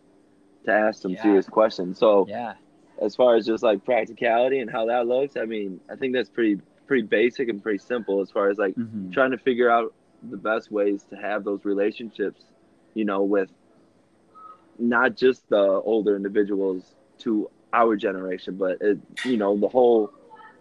[0.64, 1.22] to ask some Yeah.
[1.22, 1.98] serious questions.
[1.98, 2.54] So Yeah.
[3.00, 6.28] as far as just like practicality and how that looks, I mean, I think that's
[6.28, 9.12] pretty pretty basic and pretty simple as far as like Mhm.
[9.12, 9.94] trying to figure out
[10.30, 12.42] the best ways to have those relationships,
[12.94, 13.50] you know, with
[14.78, 20.10] not just the older individuals to our generation, but it, you know, the whole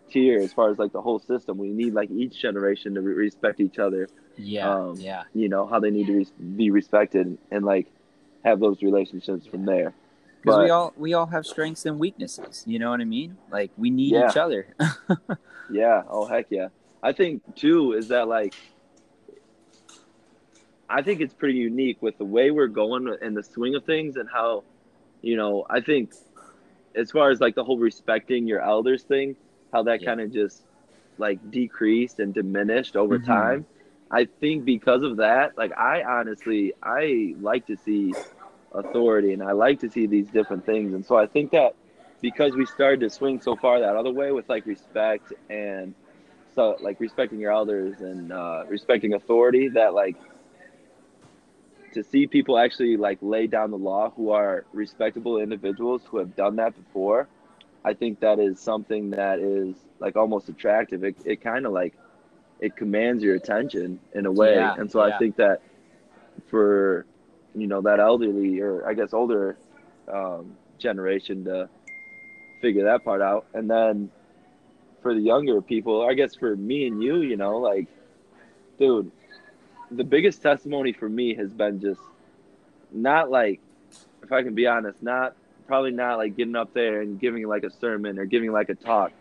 [0.09, 1.57] tier as far as like the whole system.
[1.57, 4.69] We need like each generation to re- respect each other, Yeah.
[4.73, 5.23] um, yeah.
[5.33, 7.87] you know, how they need to re- be respected and like
[8.45, 9.93] have those relationships from there.
[10.41, 12.63] Because we all we all have strengths and weaknesses.
[12.65, 13.37] You know what I mean?
[13.51, 14.29] Like we need Yeah.
[14.29, 14.67] each other.
[15.69, 16.03] Yeah.
[16.09, 16.69] Oh heck yeah.
[17.03, 18.53] I think too is that like
[20.89, 24.15] I think it's pretty unique with the way we're going and the swing of things
[24.15, 24.63] and how,
[25.21, 26.13] you know, I think
[26.95, 29.35] as far as like the whole respecting your elders thing,
[29.71, 30.05] how that Yeah.
[30.05, 30.63] kind of just
[31.17, 33.19] like decreased and diminished over Mhm.
[33.19, 33.65] time.
[34.11, 38.17] I think because of that, like I honestly I like to see
[38.73, 40.93] authority and I like to see these different things.
[40.93, 41.75] And so I think that
[42.21, 45.93] because we started to swing so far that other way with like respect and
[46.55, 50.17] so like respecting your elders and uh, respecting authority that like
[51.93, 56.35] to see people actually like lay down the law who are respectable individuals who have
[56.35, 57.27] done that before
[57.87, 61.03] i think that is something that is like almost attractive.
[61.03, 61.93] It, it kind of like
[62.59, 64.55] it commands your attention in a way.
[64.55, 65.15] Yeah, and so yeah.
[65.15, 65.61] i think that
[66.49, 67.05] for
[67.55, 69.57] you know that elderly or i guess older
[70.11, 71.69] um, generation to
[72.61, 73.45] figure that part out.
[73.53, 74.09] And then
[75.01, 77.87] for the younger people i guess for me and you you know like
[78.79, 79.11] dude
[79.91, 82.01] the biggest testimony for me has been just
[82.91, 83.59] not like
[84.23, 85.35] if i can be honest not
[85.67, 88.75] probably not like getting up there and giving like a sermon or giving like a
[88.75, 89.11] talk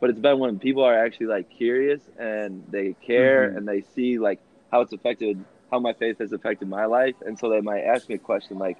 [0.00, 3.56] but it's been when people are actually like curious and they care Mhm.
[3.56, 4.38] and they see like
[4.70, 8.08] how it's affected how my faith has affected my life and so they might ask
[8.08, 8.76] me a question like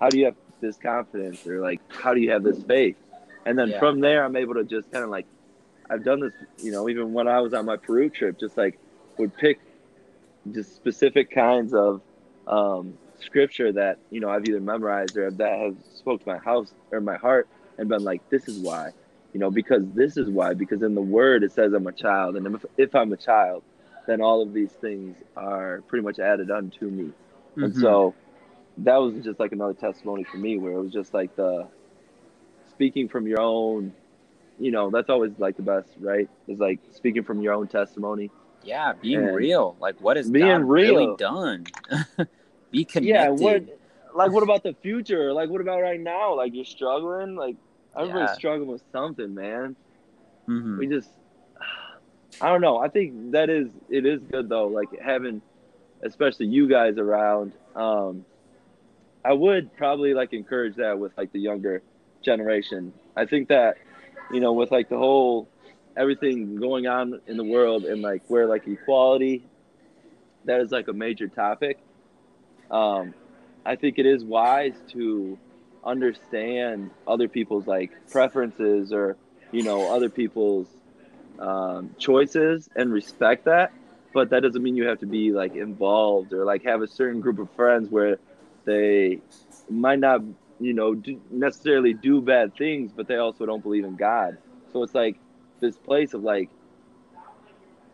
[0.00, 2.96] how do you have this confidence or like how do you have this faith
[3.46, 3.78] and then Yeah.
[3.78, 5.26] from there i'm able to just kind of like
[5.90, 8.78] i've done this you know even when i was on my peru trip just like
[9.18, 9.58] would pick
[10.52, 12.00] just specific kinds of
[12.46, 16.72] um, scripture that you know I've either memorized or that have spoke to my house
[16.92, 17.48] or my heart
[17.78, 18.92] and been like, this is why,
[19.32, 20.54] you know, because this is why.
[20.54, 23.64] Because in the Word it says I'm a child, and if, if I'm a child,
[24.06, 27.12] then all of these things are pretty much added unto me.
[27.62, 27.76] And Mhm.
[27.76, 28.14] so
[28.78, 31.68] that was just like another testimony for me, where it was just like the
[32.70, 33.94] speaking from your own.
[34.58, 36.28] You know, that's always like the best, right?
[36.48, 38.30] Is like speaking from your own testimony.
[38.62, 39.76] yeah, being and real.
[39.80, 41.66] Like what has being God really done?
[42.70, 43.08] Be connected.
[43.08, 43.64] Yeah, what
[44.14, 45.32] like what about the future?
[45.32, 46.34] Like what about right now?
[46.36, 47.36] Like you're struggling?
[47.36, 47.56] Like
[47.96, 48.34] everybody's Yeah.
[48.34, 49.76] struggling with something, man.
[50.48, 50.78] Mhm.
[50.78, 51.10] We just
[52.40, 52.78] I don't know.
[52.78, 55.42] I think that is it is good though, like having
[56.02, 57.52] especially you guys around.
[57.74, 58.24] Um
[59.24, 61.82] I would probably like encourage that with like the younger
[62.22, 62.92] generation.
[63.16, 63.76] I think that,
[64.32, 65.48] you know, with like the whole
[65.96, 69.42] everything going on in the world and like where like equality
[70.44, 71.78] that is like a major topic.
[72.70, 73.14] Um,
[73.64, 75.38] I think it is wise to
[75.84, 79.18] understand other people's like preferences or
[79.52, 80.68] you know other people's
[81.38, 83.72] um, choices and respect that.
[84.14, 87.20] But that doesn't mean you have to be like involved or like have a certain
[87.20, 88.18] group of friends where
[88.66, 89.22] they
[89.68, 90.22] might not
[90.58, 94.38] you know do, necessarily do bad things, but they also don't believe in God.
[94.72, 95.20] So it's like
[95.60, 96.50] this place of like,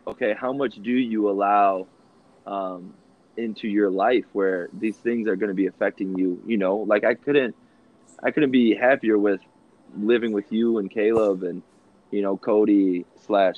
[0.07, 1.89] okay, how much do you allow
[2.45, 2.95] um,
[3.37, 6.41] into your life where these things are going to be affecting you?
[6.45, 7.55] You know, like I couldn't,
[8.21, 9.41] I couldn't be happier with
[9.97, 11.61] living with you and Caleb and
[12.11, 13.57] you know Cody slash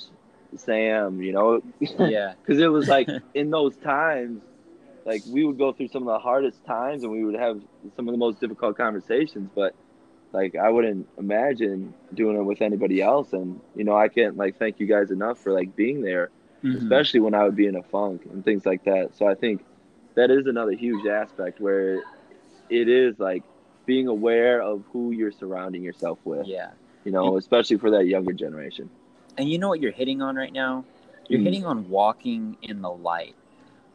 [0.55, 1.21] Sam.
[1.21, 2.33] You know, yeah.
[2.41, 4.41] because it was like in those times
[5.05, 7.61] like we would go through some of the hardest times and we would have
[7.95, 9.73] some of the most difficult conversations but
[10.33, 14.57] like i wouldn't imagine doing it with anybody else and you know i can't like
[14.57, 16.29] thank you guys enough for like being there
[16.65, 16.77] Mhm.
[16.81, 19.63] especially when i would be in a funk and things like that so i think
[20.15, 22.01] that is another huge aspect where
[22.69, 23.43] it is like
[23.85, 26.71] being aware of who you're surrounding yourself with Yeah.
[27.03, 28.89] you know especially for that younger generation
[29.37, 30.85] And you know what you're hitting on right now?
[31.27, 31.43] You're Mm.
[31.43, 33.35] hitting on walking in the light.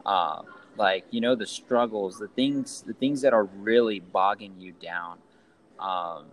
[0.05, 0.43] Uh,
[0.77, 5.17] like you know the struggles, the things, the things that are really bogging you down.
[5.79, 6.25] Um,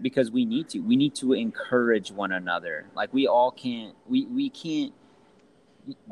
[0.00, 2.86] because we need to, we need to encourage one another.
[2.94, 4.92] Like we all can't, we we can't.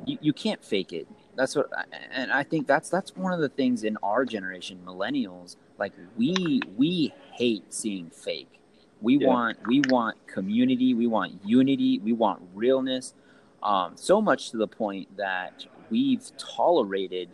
[0.04, 1.06] You, you can't fake it.
[1.36, 1.70] that's what
[2.12, 6.60] and i think that's that's one of the things in our generation millennials like we
[6.76, 8.60] we hate seeing fake
[9.00, 9.28] we Yeah.
[9.28, 13.14] want we want community we want unity we want realness
[13.62, 17.28] um, so much to the point that we've tolerated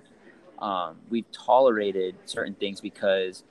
[0.59, 3.45] um, we've tolerated certain things because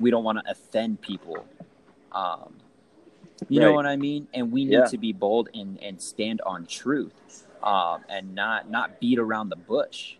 [0.00, 1.46] we don't want to offend people
[2.12, 2.54] um,
[3.48, 4.84] you know what i mean and we need Yeah.
[4.86, 9.56] to be bold and and stand on truth um, and not not beat around the
[9.56, 10.16] bush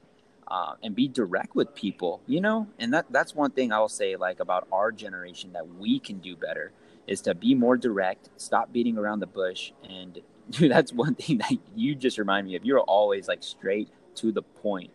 [0.49, 2.67] uh, and be direct with people you know?
[2.79, 6.37] And that that's one thing i'll say like about our generation that we can do
[6.37, 6.73] better
[7.07, 10.21] is to be more direct stop beating around the bush and
[10.51, 12.65] dude that's one thing that you just remind me of.
[12.65, 14.91] You're always like straight to the point.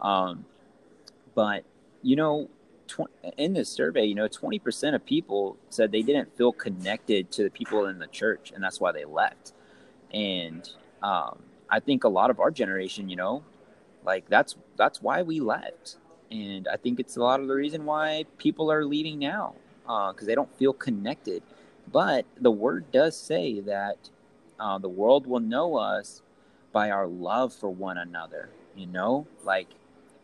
[0.00, 0.44] Um,
[1.34, 1.64] but
[2.02, 2.48] you know
[2.88, 7.44] tw- in this survey you know 20% of people said they didn't feel connected to
[7.44, 9.52] the people in the church and that's why they left.
[10.12, 10.68] And
[11.02, 11.38] um,
[11.72, 13.42] i think a lot of our generation you know
[14.04, 15.96] like that's that's why we left.
[16.30, 19.54] And i think it's a lot of the reason why people are leaving now
[19.84, 21.42] because they don't feel connected.
[21.92, 24.10] But the word does say that
[24.60, 26.22] uh, the world will know us
[26.72, 29.26] by our love for one another you know?
[29.44, 29.68] Like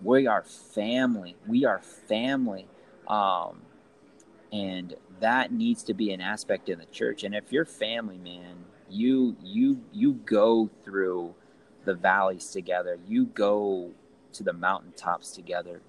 [0.02, 2.68] we are family we are family
[3.08, 3.62] um,
[4.52, 7.24] and that needs to be an aspect in the church.
[7.24, 8.56] And if you're family man
[8.90, 11.34] you you you go through
[11.84, 12.98] the valleys together.
[13.06, 13.90] You go
[14.32, 15.80] to the mountaintops together.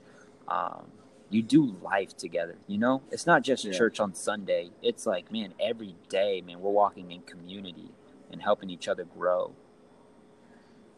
[0.47, 0.88] Um,
[1.30, 3.04] you do life together you know?
[3.12, 3.72] It's not just Yeah.
[3.72, 4.72] church on sunday.
[4.82, 7.91] It's like man every day man we're walking in community
[8.32, 9.54] and helping each other grow.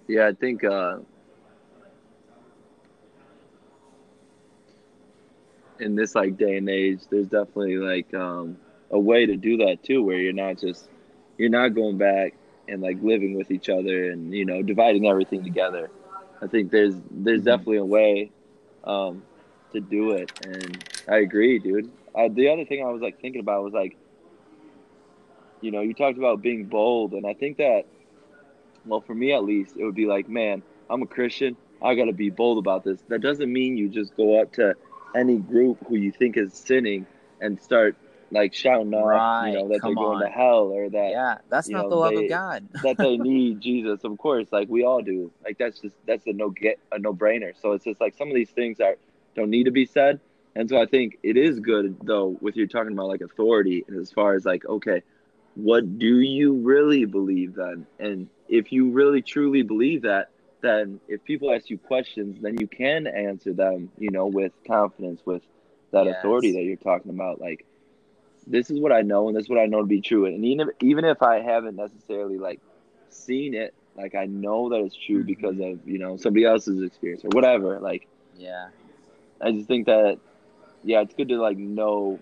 [0.07, 0.99] Yeah, I think uh,
[5.79, 8.57] in this like day and age, there's definitely like um,
[8.91, 10.89] a way to do that too, where you're not just
[11.41, 12.35] you're not going back
[12.69, 15.91] and like living with each other and you know dividing everything together.
[16.41, 17.45] I think there's there's Mhm.
[17.45, 18.31] definitely a way
[18.85, 19.25] um,
[19.73, 21.91] to do it, and I agree, dude.
[22.15, 23.97] Uh, the other thing I was like thinking about was like,
[25.61, 27.85] you know, you talked about being bold, and I think that
[28.85, 31.57] well, for me at least, it would be like, man, I'm a Christian.
[31.81, 33.01] I got to be bold about this.
[33.09, 34.75] That doesn't mean you just go up to
[35.15, 37.07] any group who you think is sinning
[37.41, 37.97] and start
[38.31, 40.21] like shouting off, Right, you know, that they're going on.
[40.21, 43.17] to hell or that yeah that's not know, the love they- of god that they
[43.31, 44.03] need Jesus.
[44.03, 45.31] Of course, like we all do.
[45.43, 47.53] Like that's just that's a no get a no brainer.
[47.61, 48.95] So it's just like some of these things are
[49.35, 50.19] don't need to be said.
[50.55, 53.99] And so I think it is good though with you talking about like authority and
[53.99, 55.01] as far as like okay,
[55.55, 57.85] what do you really believe then?
[57.99, 60.29] And if you really truly believe that,
[60.61, 65.21] then if people ask you questions, then you can answer them, you know, with confidence,
[65.25, 65.41] with
[65.91, 66.17] that Yes.
[66.19, 67.41] authority that you're talking about.
[67.41, 67.65] Like
[68.47, 70.25] this is what I know and this is what I know to be true.
[70.25, 72.59] And even if, even if I haven't necessarily like
[73.09, 75.27] seen it, like I know that it's true Mhm.
[75.27, 77.79] because of, you know, somebody else's experience or whatever.
[77.79, 78.69] Like yeah
[79.41, 80.19] I just think that
[80.83, 82.19] yeah, it's good to like know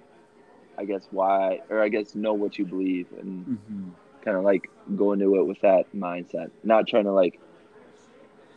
[0.78, 3.89] I guess why or I guess know what you believe and hmm
[4.24, 7.39] kind of like go into it with that mindset, not trying to like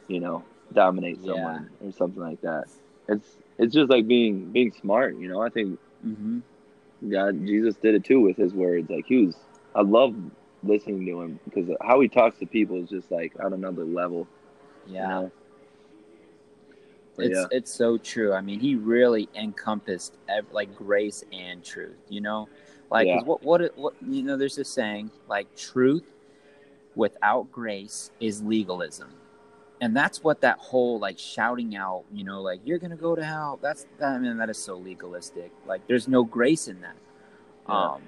[0.08, 1.32] you know, dominate Yeah.
[1.32, 2.64] someone or something like that.
[3.08, 5.40] It's it's just like being being smart, you know.
[5.40, 6.40] I think hmm
[7.10, 8.88] God, Jesus did it too with his words.
[8.90, 9.36] Like he was,
[9.74, 10.14] I love
[10.62, 14.26] listening to him because how he talks to people is just like on another level.
[14.86, 15.32] you yeah know?
[17.18, 18.32] It's yeah, it's so true.
[18.32, 21.96] I mean, he really encompassed ev- like grace and truth.
[22.08, 22.48] You know,
[22.90, 23.20] like Yeah.
[23.20, 24.36] what what what you know.
[24.36, 26.04] There's this saying like truth
[26.94, 29.12] without grace is legalism,
[29.82, 32.04] and that's what that whole like shouting out.
[32.12, 33.58] You know, like you're gonna go to hell.
[33.60, 35.50] That's I mean that is so legalistic.
[35.66, 36.96] Like there's no grace in that.
[37.68, 37.74] Yeah.
[37.74, 38.02] Um,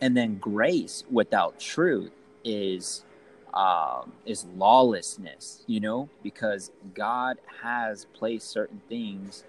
[0.00, 2.12] and then grace without truth
[2.44, 3.04] is
[3.52, 9.44] um, is lawlessness, you know, because God has placed certain things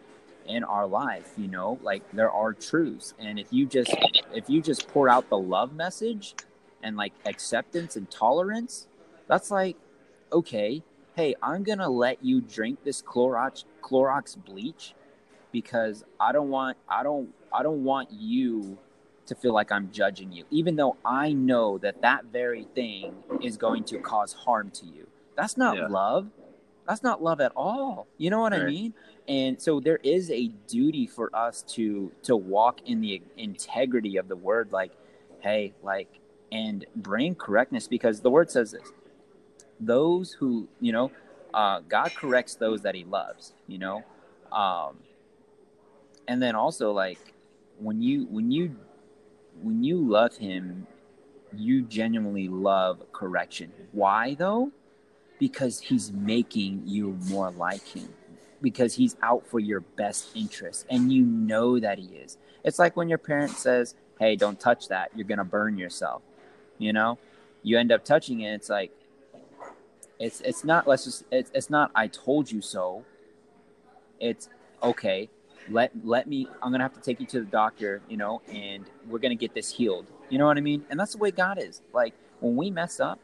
[0.48, 3.96] in our life, you know, like there are truths, and if you just
[4.34, 6.36] if you just pour out the love message
[6.84, 8.88] and like acceptance and tolerance,
[9.28, 9.78] that's like
[10.34, 10.84] okay,
[11.18, 14.94] hey, I'm gonna let you drink this Clorox Clorox bleach
[15.52, 18.78] because I don't want I don't I don't want you
[19.26, 23.58] to feel like I'm judging you, even though I know that that very thing is
[23.58, 25.08] going to cause harm to you.
[25.36, 25.88] That's not Yeah.
[25.88, 26.28] love.
[26.88, 28.08] That's not love at all.
[28.18, 28.94] You know what I mean?
[29.28, 34.30] And so there is a duty for us to to walk in the integrity of
[34.30, 34.92] the word, like,
[35.40, 36.08] hey, like,
[36.52, 38.94] and bring correctness because the word says this:
[39.80, 41.12] those who you know,
[41.54, 43.54] uh, God corrects those that He loves.
[43.68, 44.04] You know,
[44.52, 44.98] um,
[46.28, 47.20] and then also like
[47.80, 48.76] when you when you
[49.62, 50.86] when you love him
[51.56, 53.72] you genuinely love correction.
[53.92, 54.72] Why though?
[55.40, 58.10] Because he's making you more like him.
[58.62, 62.38] Because he's out for your best interest and you know that he is.
[62.64, 65.12] It's like when your parent says hey don't touch that.
[65.16, 66.22] You're gonna burn yourself
[66.80, 67.18] you know?
[67.64, 68.92] You end up touching it it's like
[70.20, 73.06] it's it's not let's just it's, it's not i told you so.
[74.20, 74.50] It's
[74.82, 75.30] okay
[75.70, 78.86] let let me i'm gonna have to take you to the doctor you know and
[79.08, 80.08] we're gonna get this healed.
[80.30, 80.86] You know what i mean?
[80.90, 81.82] And that's the way god is.
[81.94, 83.20] Like when we mess up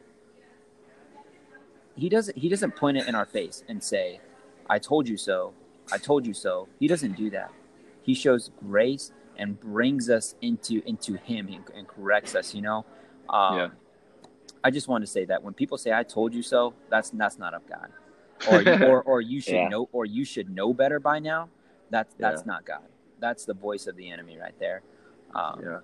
[1.96, 4.20] he doesn't he doesn't point it in our face and say
[4.68, 5.52] i told you so
[5.92, 6.68] i told you so.
[6.80, 7.50] He doesn't do that.
[8.02, 12.84] He shows grace and brings us into into him and, and corrects us you know?
[13.28, 13.68] Um, Yeah.
[14.64, 17.38] I just want to say that when people say i told you so that's that's
[17.38, 17.88] not of god
[18.50, 19.68] or you, or, or you should Yeah.
[19.68, 21.48] know or you should know better by now
[21.90, 22.52] that's that's Yeah.
[22.52, 22.82] not god
[23.20, 24.82] that's the voice of the enemy right there
[25.34, 25.78] um, Yeah,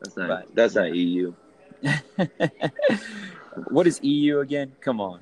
[0.00, 1.34] that's not But- that's not E EU.
[3.68, 5.20] what is eu again come on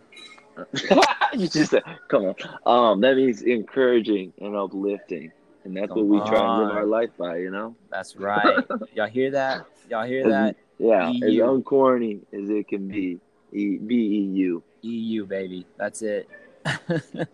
[1.33, 2.35] you just said, come on.
[2.67, 5.33] Um, that means encouraging and uplifting,
[5.65, 7.39] and that's Come what we try and live our life by.
[7.39, 7.75] You know.
[7.89, 8.63] that's right
[8.95, 11.45] y'all hear that y'all hear that Yeah, EU.
[11.45, 13.21] as uncorny as it can be.
[13.53, 14.63] E- B E U.
[14.83, 16.27] eu baby that's it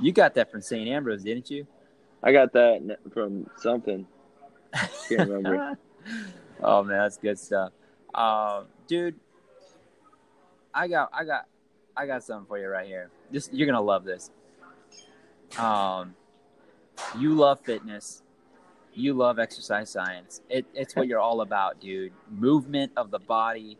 [0.00, 1.64] you got that from st ambrose didn't you
[2.24, 4.06] I got that from something.
[5.08, 5.76] Can't remember.
[6.62, 7.72] oh man, that's good stuff.
[8.14, 9.16] Um, dude,
[10.72, 11.46] I got, I got,
[11.94, 13.10] I got something for you right here.
[13.30, 14.30] This you're gonna love this.
[15.58, 16.14] Um,
[17.18, 18.22] you love fitness,
[18.94, 20.40] you love exercise science.
[20.48, 22.12] It, it's what you're all about, dude.
[22.30, 23.78] Movement of the body,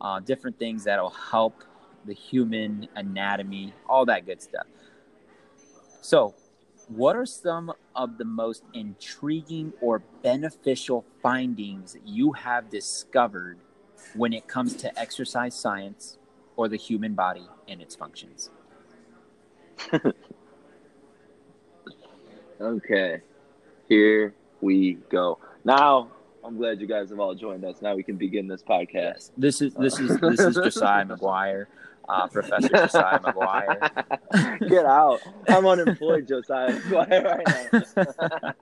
[0.00, 1.64] uh, different things that'll help
[2.06, 4.66] the human anatomy, all that good stuff.
[6.00, 6.34] So,
[6.88, 13.58] what are some of the most intriguing or beneficial findings you have discovered
[14.14, 16.18] when it comes to exercise science
[16.56, 18.50] or the human body and its functions?
[22.60, 23.22] Okay,
[23.88, 25.38] here we go.
[25.64, 26.08] Now
[26.44, 27.82] I'm glad you guys have all joined us.
[27.82, 28.92] Now we can begin this podcast.
[28.94, 31.66] Yes, this is this is this is Josiah McGuire,
[32.08, 34.58] uh, Professor Josiah McGuire.
[34.68, 35.20] Get out!
[35.48, 36.78] I'm unemployed, Josiah.
[36.90, 37.42] right
[37.72, 37.82] now.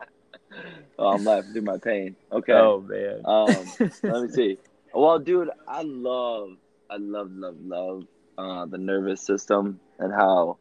[0.99, 2.17] oh, I'm laughing through my pain.
[2.33, 2.53] Okay.
[2.53, 4.59] Oh man, Um, let me see.
[4.95, 6.57] Well, dude, I love,
[6.91, 8.07] I love, love, love
[8.39, 10.57] uh, the nervous system and how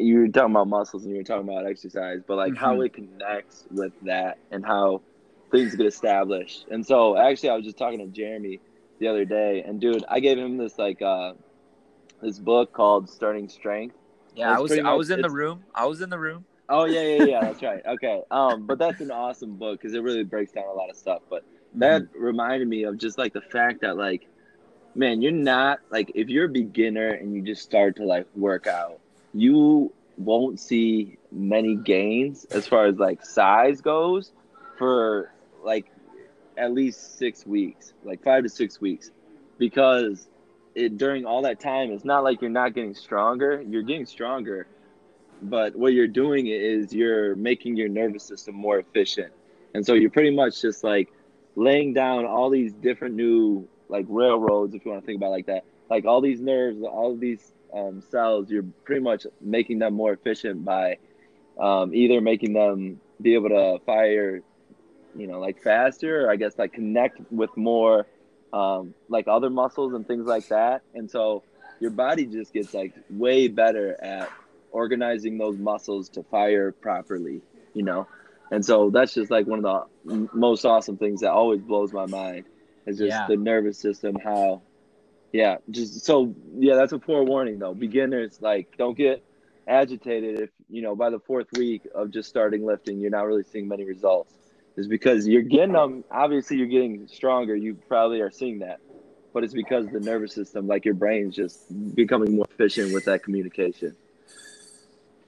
[0.00, 2.86] you were talking about muscles and you were talking about exercise, but like how Mhm.
[2.86, 5.02] it connects with that and how
[5.50, 6.66] things get established.
[6.70, 8.60] And so, actually, I was just talking to Jeremy
[8.98, 11.34] the other day, and dude, I gave him this like uh,
[12.20, 13.96] this book called Starting Strength.
[14.34, 15.64] yeah, I was I much- was in the room.
[15.74, 16.44] I was in the room.
[16.68, 17.40] Oh yeah, yeah, yeah.
[17.40, 17.84] That's right.
[17.84, 18.22] Okay.
[18.30, 21.22] Um, but that's an awesome book because it really breaks down a lot of stuff.
[21.28, 21.44] But
[21.76, 24.26] that reminded me of just like the fact that like
[24.94, 28.66] man you're not like if you're a beginner and you just start to like work
[28.66, 28.98] out
[29.32, 34.32] you won't see many gains as far as like size goes
[34.78, 35.90] for like
[36.58, 39.10] at least six weeks like five to six weeks.
[39.58, 40.28] Because
[40.74, 43.62] it during all that time it's not like you're not getting stronger.
[43.62, 44.66] You're getting stronger
[45.42, 49.32] but what you're doing is you're making your nervous system more efficient.
[49.74, 51.12] And so you're pretty much just like
[51.56, 55.30] laying down all these different new like railroads if you want to think about it
[55.30, 55.64] like that.
[55.88, 60.64] Like all these nerves all these um, cells you're pretty much making them more efficient
[60.64, 60.96] by
[61.60, 64.40] um, either making them be able to fire
[65.14, 68.06] you know like faster or i guess like connect with more
[68.52, 71.44] um, like other muscles and things like that and so
[71.80, 74.28] your body just gets like way better at
[74.70, 77.42] organizing those muscles to fire properly
[77.74, 78.06] you know
[78.50, 81.92] and so that's just like one of the m- most awesome things that always blows
[81.92, 82.44] my mind
[82.86, 83.26] is just Yeah.
[83.26, 84.62] the nervous system how
[85.32, 87.74] yeah just so yeah that's a forewarning though.
[87.74, 89.24] Beginners like don't get
[89.66, 93.44] agitated if you know by the fourth week of just starting lifting you're not really
[93.44, 94.34] seeing many results.
[94.76, 97.54] Is because you're getting them obviously you're getting stronger.
[97.54, 98.80] You probably are seeing that.
[99.32, 103.22] But it's because the nervous system like your brain's just becoming more efficient with that
[103.22, 103.94] communication.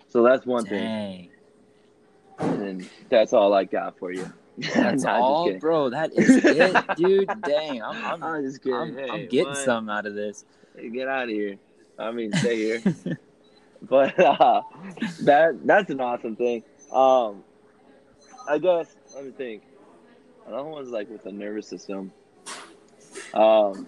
[0.09, 1.31] So that's one thing.
[2.39, 4.33] And that's all i got for you
[4.75, 5.91] that's Nah, all, bro.
[5.91, 7.43] That is it, dude.
[7.43, 8.77] Dang, I'm I'm, I'm just kidding.
[8.79, 9.57] I'm, Hey, I'm getting what?
[9.59, 10.45] some out of this.
[10.77, 11.57] Hey, get out of here.
[11.99, 12.83] I mean, stay here.
[13.83, 14.63] but uh,
[15.23, 16.63] that that's an awesome thing.
[16.93, 17.43] Um,
[18.49, 19.63] I guess let me think.
[20.47, 22.13] Another one's like with the nervous system.
[23.35, 23.87] Um,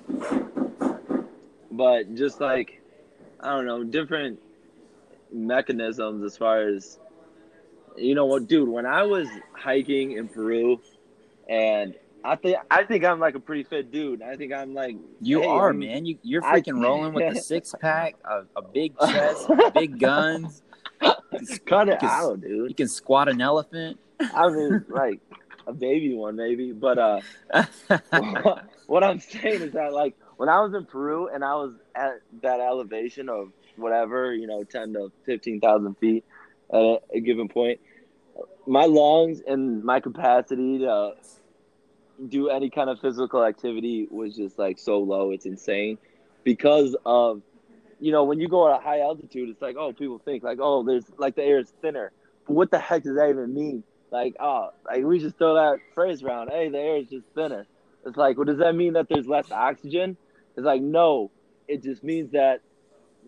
[1.70, 2.80] but just like
[3.40, 4.40] I don't know, different
[5.32, 6.98] mechanisms as far as
[7.96, 8.68] you know what, dude.
[8.68, 10.80] When I was hiking in Peru,
[11.48, 14.22] and I think I think I'm like a pretty fit dude.
[14.22, 16.06] I think I'm like You hey, are, man.
[16.06, 20.62] You you're I- freaking rolling with a six pack, a, a big chest, big guns.
[21.66, 22.70] Cut it Cause- out, dude.
[22.70, 23.98] You can squat an elephant.
[24.20, 25.20] I mean, like
[25.66, 27.20] a baby one maybe, but uh,
[28.86, 32.20] what I'm saying is that like when I was in Peru and I was at
[32.42, 36.24] that elevation of whatever, you know, ten to fifteen thousand feet
[36.74, 37.80] at a given point,
[38.66, 41.12] my lungs and my capacity to
[42.28, 45.30] do any kind of physical activity was just like so low.
[45.30, 45.98] It's insane
[46.42, 47.42] because of
[48.00, 50.58] you know when you go at a high altitude, it's like oh people think like
[50.60, 52.12] oh there's like the air is thinner,
[52.46, 53.84] but what the heck does that even mean?
[54.10, 56.50] Like oh like we just throw that phrase around.
[56.50, 57.66] Hey, the air is just thinner.
[58.06, 60.16] It's like, well, does that mean that there's less oxygen?
[60.56, 61.30] It's like, no,
[61.66, 62.60] it just means that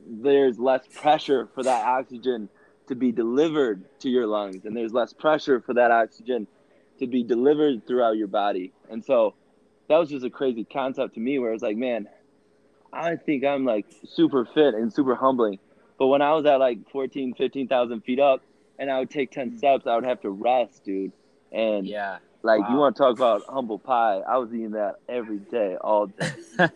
[0.07, 2.51] there's less pressure for that oxygen
[2.89, 6.47] to be delivered to your lungs, and there's less pressure for that oxygen
[6.99, 8.72] to be delivered throughout your body.
[8.91, 9.34] And so
[9.89, 12.09] that was just a crazy concept to me where it's like, man,
[12.93, 15.59] I think I'm like super fit and super humbling.
[15.99, 18.43] But when I was at like 14, 15,000 feet up
[18.78, 19.59] and I would take 10 hmm.
[19.59, 21.12] steps, I would have to rest, dude.
[21.53, 22.18] And yeah.
[22.43, 24.20] like, you want to talk about humble pie?
[24.26, 26.32] I was eating that every day, all day.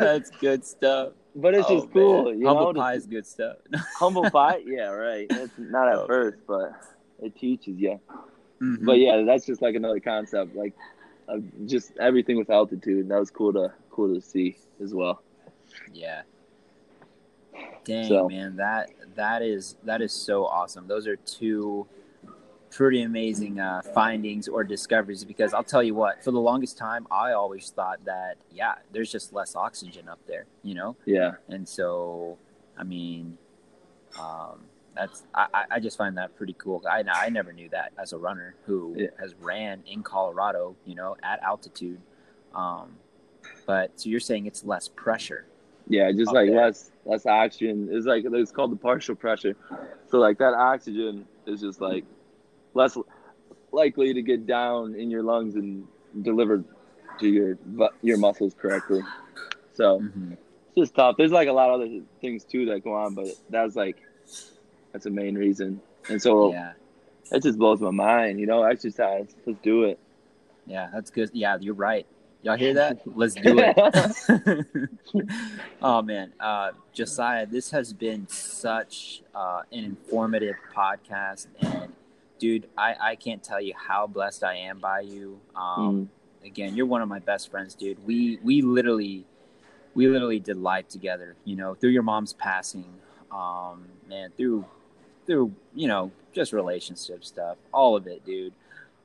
[0.00, 1.12] That's good stuff.
[1.34, 2.80] But it's Oh, just cool, you Humble know.
[2.80, 3.56] pie is good stuff.
[3.98, 5.26] humble pie, yeah, right.
[5.30, 6.72] It's not at Oh, first, but
[7.22, 8.00] it teaches you.
[8.60, 8.84] Mhm.
[8.84, 10.74] But yeah, that's just like another concept, like
[11.28, 13.08] uh, just everything with altitude.
[13.08, 15.22] That was cool to cool to see as well.
[15.92, 16.22] Yeah.
[17.84, 20.86] Dang So- man, that that is that is so awesome.
[20.88, 21.86] Those are two
[22.70, 27.06] pretty amazing uh, findings or discoveries because I'll tell you what, for the longest time
[27.10, 30.96] I always thought that yeah, there's just less oxygen up there, you know?
[31.04, 32.38] Yeah, And so
[32.78, 33.36] I mean
[34.18, 34.60] um
[34.94, 36.82] that's I, I- just find that pretty cool.
[36.88, 39.08] I I never knew that as a runner who Yeah.
[39.18, 42.00] has ran in Colorado, you know, at altitude.
[42.54, 42.96] Um
[43.66, 45.44] but so you're saying it's less pressure.
[45.88, 46.66] yeah, just like there.
[46.66, 47.88] less less oxygen.
[47.90, 49.56] It's like it's called the partial pressure.
[50.08, 52.04] So like that oxygen is just like
[52.74, 52.96] less
[53.72, 55.86] likely to get down in your lungs and
[56.22, 56.64] delivered
[57.20, 57.58] to your
[58.02, 59.02] your muscles correctly.
[59.74, 60.32] So Mhm.
[60.32, 61.16] it's just tough.
[61.16, 64.02] There's like a lot of other things too that go on, but that's like
[64.92, 65.80] that's the main reason.
[66.08, 66.72] And so Yeah.
[67.30, 68.40] it just blows my mind.
[68.40, 69.34] You know, exercise.
[69.46, 69.98] Let's do it.
[70.66, 71.30] Yeah, that's good.
[71.32, 72.06] Yeah, you're right.
[72.42, 72.98] Y'all hear that?
[73.14, 73.76] Let's do it.
[75.82, 81.92] oh man, uh, Josiah, this has been such uh, an informative podcast, and
[82.40, 85.38] dude, I, I can't tell you how blessed I am by you.
[85.54, 86.10] Um,
[86.44, 88.04] Again, you're one of my best friends, dude.
[88.06, 89.26] We we literally
[89.94, 91.36] we literally did life together.
[91.44, 92.86] You know, through your mom's passing,
[93.30, 94.64] um, man, through
[95.26, 98.54] through you know just relationship stuff, all of it, dude.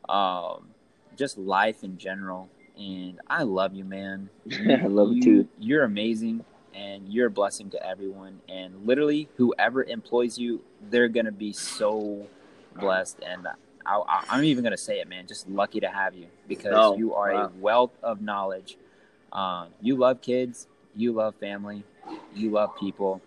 [0.08, 0.70] Um,
[1.18, 2.50] just life in general.
[2.78, 4.30] And I love you, man.
[4.70, 5.48] I love you, too.
[5.60, 8.40] You're amazing, and you're a blessing to everyone.
[8.48, 12.28] And literally, whoever employs you, they're gonna be so
[12.80, 13.20] blessed.
[13.26, 13.48] And
[13.86, 15.28] I, I, I'm even gonna say it, man.
[15.28, 17.46] Just lucky to have you because Oh, you are wow.
[17.46, 18.78] a wealth of knowledge.
[19.32, 20.68] Um, you love kids.
[20.96, 21.84] You love family.
[22.34, 23.22] You love people.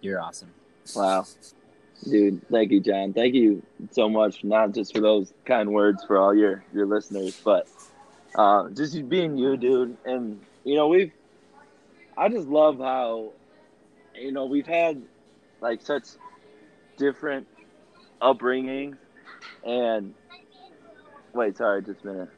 [0.00, 0.50] You're awesome.
[0.94, 1.26] Wow.
[2.10, 3.12] Dude, thank you, John.
[3.12, 7.40] Thank you so much, not just for those kind words for all your, your listeners,
[7.42, 7.66] but
[8.34, 9.96] uh, just you being you, dude.
[10.04, 11.12] And, you know, we've,
[12.16, 13.32] I just love how,
[14.14, 15.00] you know, we've had
[15.60, 16.04] like such
[16.98, 17.46] different
[18.24, 18.96] upbringings.
[19.64, 20.14] And,
[21.32, 22.28] wait, sorry, just a minute.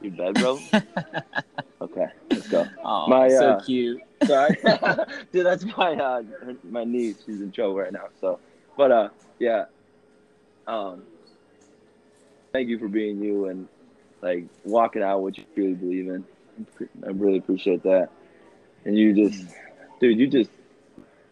[0.00, 0.60] You bed, bro?
[1.80, 2.66] okay, let's go.
[2.84, 4.00] Oh, My, so uh, cute.
[4.24, 4.56] Sorry,
[5.32, 5.44] dude.
[5.44, 6.22] That's my uh,
[6.62, 7.16] my niece.
[7.26, 8.06] She's in trouble right now.
[8.20, 8.38] So,
[8.76, 9.08] but uh,
[9.40, 9.64] yeah.
[10.68, 11.02] Um,
[12.52, 13.66] thank you for being you and
[14.22, 16.24] like walking out what you really believe in.
[17.04, 18.10] I really appreciate that.
[18.84, 19.54] And you just,
[20.00, 20.50] dude, you just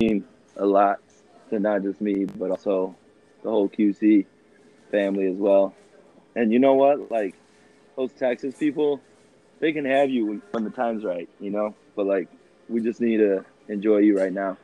[0.01, 0.25] mean
[0.57, 1.01] a lot
[1.51, 2.95] to not just me, but also
[3.43, 4.27] the whole QC
[4.91, 5.75] family as well.
[6.35, 7.11] And you know what?
[7.11, 7.35] Like
[7.97, 9.01] those Texas people,
[9.61, 11.75] they can have you when, when the time's right, you know.
[11.95, 12.29] But like,
[12.69, 14.57] we just need to enjoy you right now.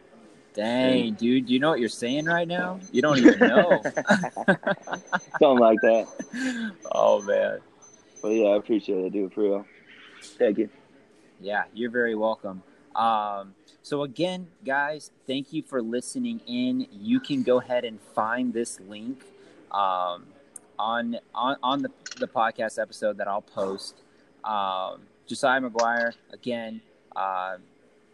[0.54, 2.78] Dang, dude, do you know what you're saying right now?
[2.90, 3.82] You don't even know.
[5.40, 6.06] Something like that.
[6.92, 7.60] oh man.
[8.20, 9.66] But yeah, I appreciate it, dude, for real.
[10.38, 10.68] Thank you.
[11.40, 12.62] Yeah, you're very welcome.
[12.94, 16.86] Um, so again, guys, thank you for listening in.
[16.92, 19.24] You can go ahead and find this link
[19.72, 20.26] um,
[20.78, 23.96] on on on the the podcast episode that I'll post.
[24.44, 26.80] Um, Josiah McGuire, again,
[27.16, 27.56] uh,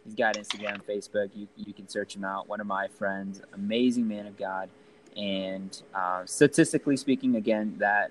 [0.03, 1.29] he's got Instagram, Facebook.
[1.35, 2.47] You you can search him out.
[2.47, 4.69] One of my friends, amazing man of God,
[5.15, 8.09] and uh, statistically speaking, again, that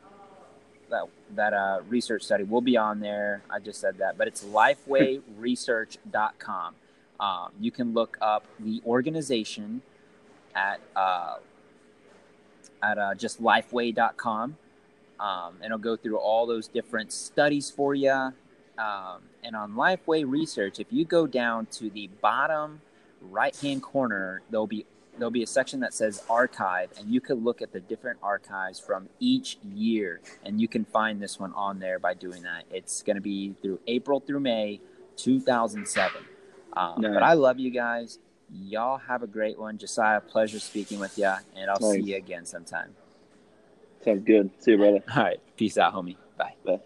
[0.91, 3.43] that that uh, research study will be on there.
[3.51, 6.75] I just said that, but it's lifewayresearch.com.
[7.21, 9.83] Um, you can look up the organization
[10.55, 11.37] at uh,
[12.83, 14.57] at uh, just lifeway.com.
[15.21, 18.33] Um, and it'll go through all those different studies for you.
[18.79, 22.81] Um, and on Lifeway Research, if you go down to the bottom
[23.21, 24.87] right hand corner, there'll be
[25.19, 28.79] there'll be a section that says archive, and you can look at the different archives
[28.79, 32.65] from each year, and you can find this one on there by doing that.
[32.71, 34.81] It's going to be through April through May,
[35.17, 36.38] 2007.
[36.79, 37.15] Um, Nice.
[37.15, 38.21] But I love you guys.
[38.51, 39.77] Y'all have a great one.
[39.79, 42.95] Josiah, pleasure speaking with you, and I'll see you again sometime.
[44.05, 44.51] Sounds good.
[44.61, 45.03] See you, brother.
[45.15, 45.41] All right.
[45.57, 46.17] Peace out, homie.
[46.39, 46.55] Bye.
[46.65, 46.81] Bye.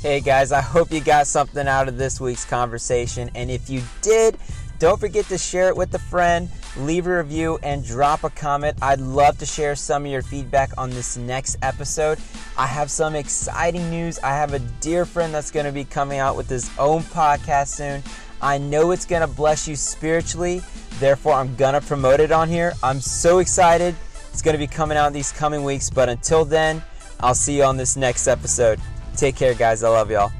[0.00, 3.30] Hey guys, I hope you got something out of this week's conversation.
[3.34, 4.36] And if you did,
[4.84, 8.76] don't forget to share it with a friend, leave a review, and drop a comment.
[8.82, 12.18] I'd love to share some of your feedback on this next episode.
[12.58, 14.18] I have some exciting news.
[14.18, 17.68] I have a dear friend that's going to be coming out with his own podcast
[17.68, 18.02] soon.
[18.42, 20.60] I know it's going to bless you spiritually,
[21.00, 22.74] therefore, I'm going to promote it on here.
[22.82, 23.94] I'm so excited.
[24.32, 25.88] It's going to be coming out these coming weeks.
[25.88, 26.82] But until then,
[27.20, 28.78] I'll see you on this next episode.
[29.16, 29.82] Take care, guys.
[29.82, 30.30] I love y'all.